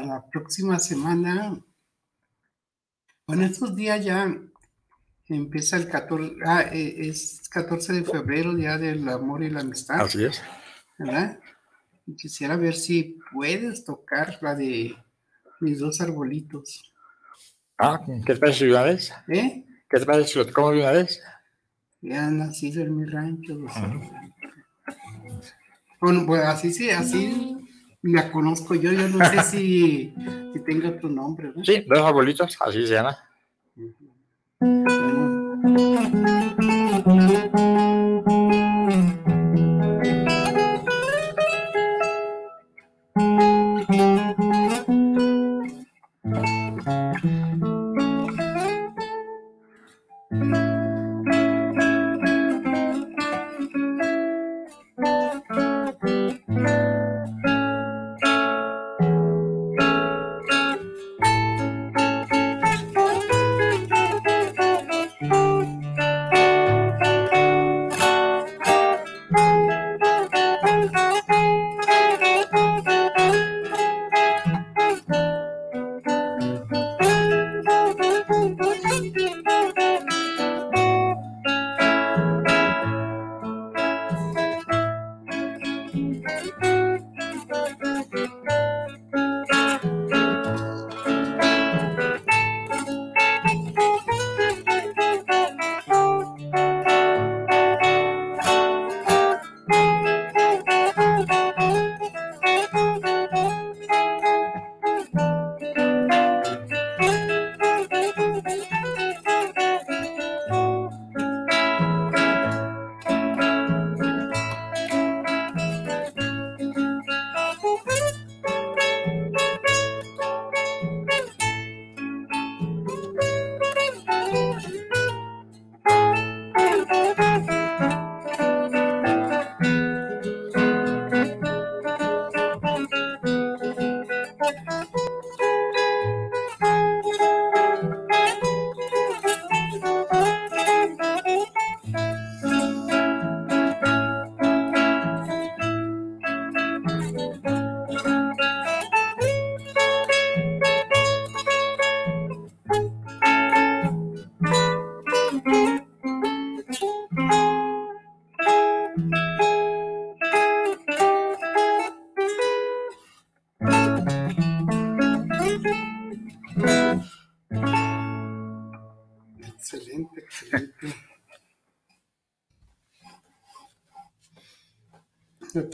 para 0.00 0.14
la 0.14 0.30
próxima 0.30 0.78
semana, 0.78 1.58
bueno, 3.26 3.44
estos 3.44 3.76
días 3.76 4.04
ya 4.04 4.34
empieza 5.28 5.76
el 5.76 5.88
14, 5.88 6.36
ah, 6.44 6.64
eh, 6.72 6.96
es 6.98 7.48
14 7.50 7.92
de 7.92 8.04
febrero, 8.04 8.54
día 8.54 8.78
del 8.78 9.08
amor 9.08 9.42
y 9.42 9.50
la 9.50 9.60
amistad. 9.60 10.00
Así 10.00 10.24
es. 10.24 10.42
¿Verdad? 10.98 11.38
Quisiera 12.16 12.56
ver 12.56 12.74
si 12.74 13.18
puedes 13.32 13.84
tocar 13.84 14.38
la 14.40 14.54
de 14.54 14.96
mis 15.60 15.78
dos 15.78 16.00
arbolitos. 16.00 16.92
Ah, 17.78 18.00
¿qué 18.04 18.34
te 18.34 18.40
parece 18.40 18.68
una 18.68 18.82
vez? 18.82 19.12
¿Eh? 19.28 19.64
¿Qué 19.88 19.98
te 19.98 20.06
parece 20.06 20.32
si 20.32 20.38
lo 20.38 20.46
tocamos 20.46 20.72
de 20.72 20.80
una 20.80 20.92
vez? 20.92 21.22
Ya 22.00 22.26
han 22.26 22.38
nacido 22.38 22.82
en 22.82 22.96
mi 22.96 23.04
rancho. 23.04 23.54
los 23.54 23.72
Bueno, 26.00 26.26
pues 26.26 26.42
así 26.42 26.72
sí, 26.72 26.90
así 26.90 27.59
la 28.02 28.30
conozco 28.30 28.74
yo. 28.74 28.92
Yo 28.92 29.08
no 29.08 29.24
sé 29.24 29.42
si, 29.50 30.14
si 30.52 30.60
tenga 30.64 30.90
otro 30.90 31.08
nombre, 31.08 31.52
¿no? 31.54 31.64
Sí, 31.64 31.84
dos 31.86 32.00
abuelitos, 32.00 32.56
así 32.60 32.86
se 32.86 32.94
llama. 32.94 33.18
Bueno, 37.04 37.79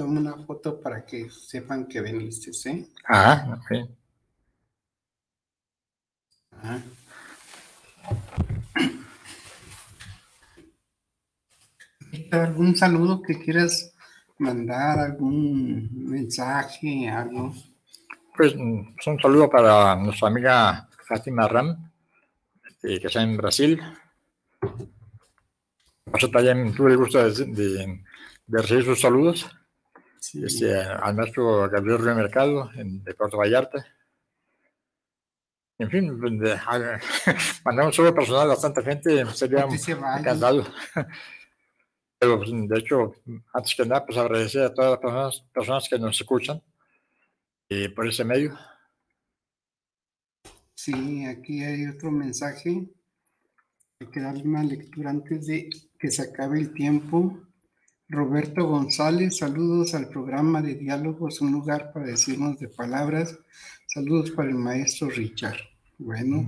tomo 0.07 0.21
una 0.21 0.37
foto 0.47 0.81
para 0.81 1.05
que 1.05 1.29
sepan 1.31 1.87
que 1.87 2.01
veniste, 2.01 2.53
¿sí? 2.53 2.93
Ah, 3.09 3.59
ok. 3.59 3.89
Ajá. 6.53 6.81
¿Algún 12.31 12.77
saludo 12.77 13.21
que 13.21 13.39
quieras 13.39 13.93
mandar? 14.39 14.99
¿Algún 15.01 15.89
mensaje? 16.09 17.09
¿Algo? 17.09 17.53
Pues 18.37 18.55
mm, 18.55 18.95
un 19.07 19.21
saludo 19.21 19.51
para 19.51 19.97
nuestra 19.97 20.29
amiga 20.29 20.89
Fátima 21.09 21.49
Ram, 21.49 21.91
eh, 22.85 23.01
que 23.01 23.07
está 23.09 23.23
en 23.23 23.37
Brasil. 23.37 23.81
Yo 26.19 26.31
también 26.31 26.73
tuve 26.75 26.93
el 26.93 26.97
gusto 26.99 27.19
de, 27.29 27.45
de- 27.47 28.05
de 28.47 28.63
recibir 28.63 28.85
sus 28.85 29.01
saludos. 29.01 29.45
Sí. 30.29 30.45
Este, 30.45 30.75
al 30.77 31.15
maestro 31.15 31.69
Gabriel 31.71 31.99
Río 32.01 32.15
Mercado 32.17 32.69
en, 32.75 33.03
de 33.05 33.15
Puerto 33.15 33.37
Vallarta. 33.37 33.87
En 35.79 35.89
fin, 35.91 36.19
de- 36.41 36.53
a- 36.55 37.01
un 37.87 37.93
saludo 37.93 38.15
personal 38.15 38.43
a 38.43 38.55
bastante 38.55 38.83
gente, 38.83 39.25
sería 39.27 39.67
encantado. 40.19 40.67
Pero, 42.19 42.39
pues, 42.39 42.51
de 42.51 42.79
hecho, 42.79 43.13
antes 43.53 43.75
que 43.77 43.85
nada, 43.87 44.05
pues 44.05 44.19
agradecer 44.19 44.63
a 44.63 44.75
todas 44.75 44.91
las 44.93 44.99
personas, 45.01 45.41
personas 45.53 45.89
que 45.89 45.99
nos 45.99 46.19
escuchan 46.21 46.61
eh, 47.69 47.91
por 47.91 48.09
ese 48.09 48.25
medio. 48.25 48.59
Sí, 50.75 51.25
aquí 51.27 51.63
hay 51.63 51.87
otro 51.87 52.11
mensaje. 52.11 52.89
Hay 54.01 54.07
que 54.09 54.21
darle 54.21 54.43
una 54.45 54.65
lectura 54.65 55.11
antes 55.11 55.47
de 55.47 55.69
que 55.99 56.11
se 56.11 56.23
acabe 56.23 56.59
el 56.59 56.73
tiempo. 56.73 57.39
Roberto 58.09 58.65
González, 58.69 59.39
saludos 59.39 59.93
al 59.95 60.09
programa 60.09 60.63
de 60.63 60.77
diálogos, 60.77 61.41
un 61.41 61.51
lugar 61.51 61.93
para 61.93 62.07
decirnos 62.07 62.57
de 62.61 62.69
palabras. 62.69 63.37
Saludos 63.89 64.31
para 64.31 64.49
el 64.49 64.55
maestro 64.55 65.11
Richard. 65.11 65.57
Bueno, 65.99 66.47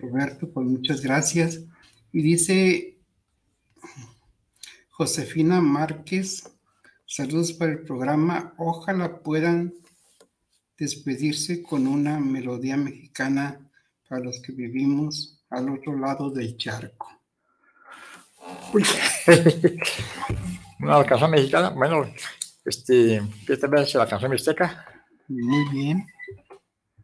Roberto, 0.00 0.50
pues 0.50 0.66
muchas 0.66 1.00
gracias. 1.00 1.60
Y 2.10 2.22
dice 2.22 2.98
Josefina 4.90 5.60
Márquez, 5.60 6.50
saludos 7.06 7.52
para 7.52 7.72
el 7.72 7.84
programa. 7.84 8.52
Ojalá 8.58 9.20
puedan 9.20 9.72
despedirse 10.76 11.62
con 11.62 11.86
una 11.86 12.18
melodía 12.18 12.76
mexicana 12.76 13.60
para 14.08 14.20
los 14.20 14.40
que 14.40 14.50
vivimos 14.50 15.44
al 15.48 15.68
otro 15.68 15.96
lado 15.96 16.28
del 16.30 16.56
charco. 16.56 17.08
Una 20.82 21.04
canción 21.04 21.30
mexicana, 21.30 21.70
bueno, 21.70 22.12
este, 22.64 23.22
¿qué 23.46 23.56
te 23.56 23.68
parece 23.68 23.98
la 23.98 24.08
canción 24.08 24.32
mixteca? 24.32 24.84
Muy 25.28 25.68
bien. 25.70 26.06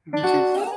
Entonces, 0.05 0.68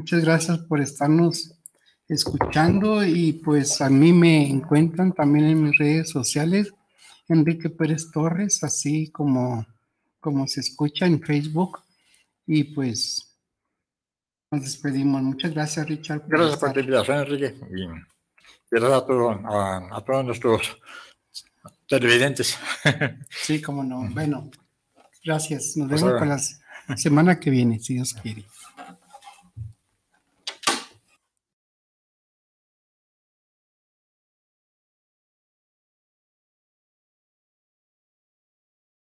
Muchas 0.00 0.24
gracias 0.24 0.58
por 0.60 0.80
estarnos 0.80 1.52
escuchando 2.08 3.04
y 3.04 3.34
pues 3.34 3.82
a 3.82 3.90
mí 3.90 4.14
me 4.14 4.48
encuentran 4.48 5.12
también 5.12 5.44
en 5.44 5.62
mis 5.62 5.76
redes 5.76 6.08
sociales, 6.08 6.72
Enrique 7.28 7.68
Pérez 7.68 8.10
Torres, 8.10 8.64
así 8.64 9.10
como, 9.10 9.66
como 10.18 10.46
se 10.46 10.60
escucha 10.60 11.04
en 11.04 11.20
Facebook. 11.20 11.80
Y 12.46 12.64
pues 12.64 13.38
nos 14.50 14.62
despedimos. 14.62 15.20
Muchas 15.20 15.52
gracias, 15.52 15.86
Richard. 15.86 16.22
gracias 16.26 16.58
por 16.58 16.74
la 16.74 16.80
invitación, 16.80 17.18
Enrique. 17.18 17.54
Y 17.76 17.86
gracias 18.70 19.02
a, 19.44 19.96
a 19.96 20.00
todos 20.00 20.24
nuestros 20.24 20.78
televidentes. 21.86 22.58
Sí, 23.28 23.60
cómo 23.60 23.84
no. 23.84 24.08
Bueno, 24.14 24.50
gracias. 25.22 25.76
Nos 25.76 25.88
vemos 25.88 26.14
para 26.14 26.40
la 26.88 26.96
semana 26.96 27.38
que 27.38 27.50
viene, 27.50 27.78
si 27.78 27.94
Dios 27.94 28.14
quiere. 28.14 28.46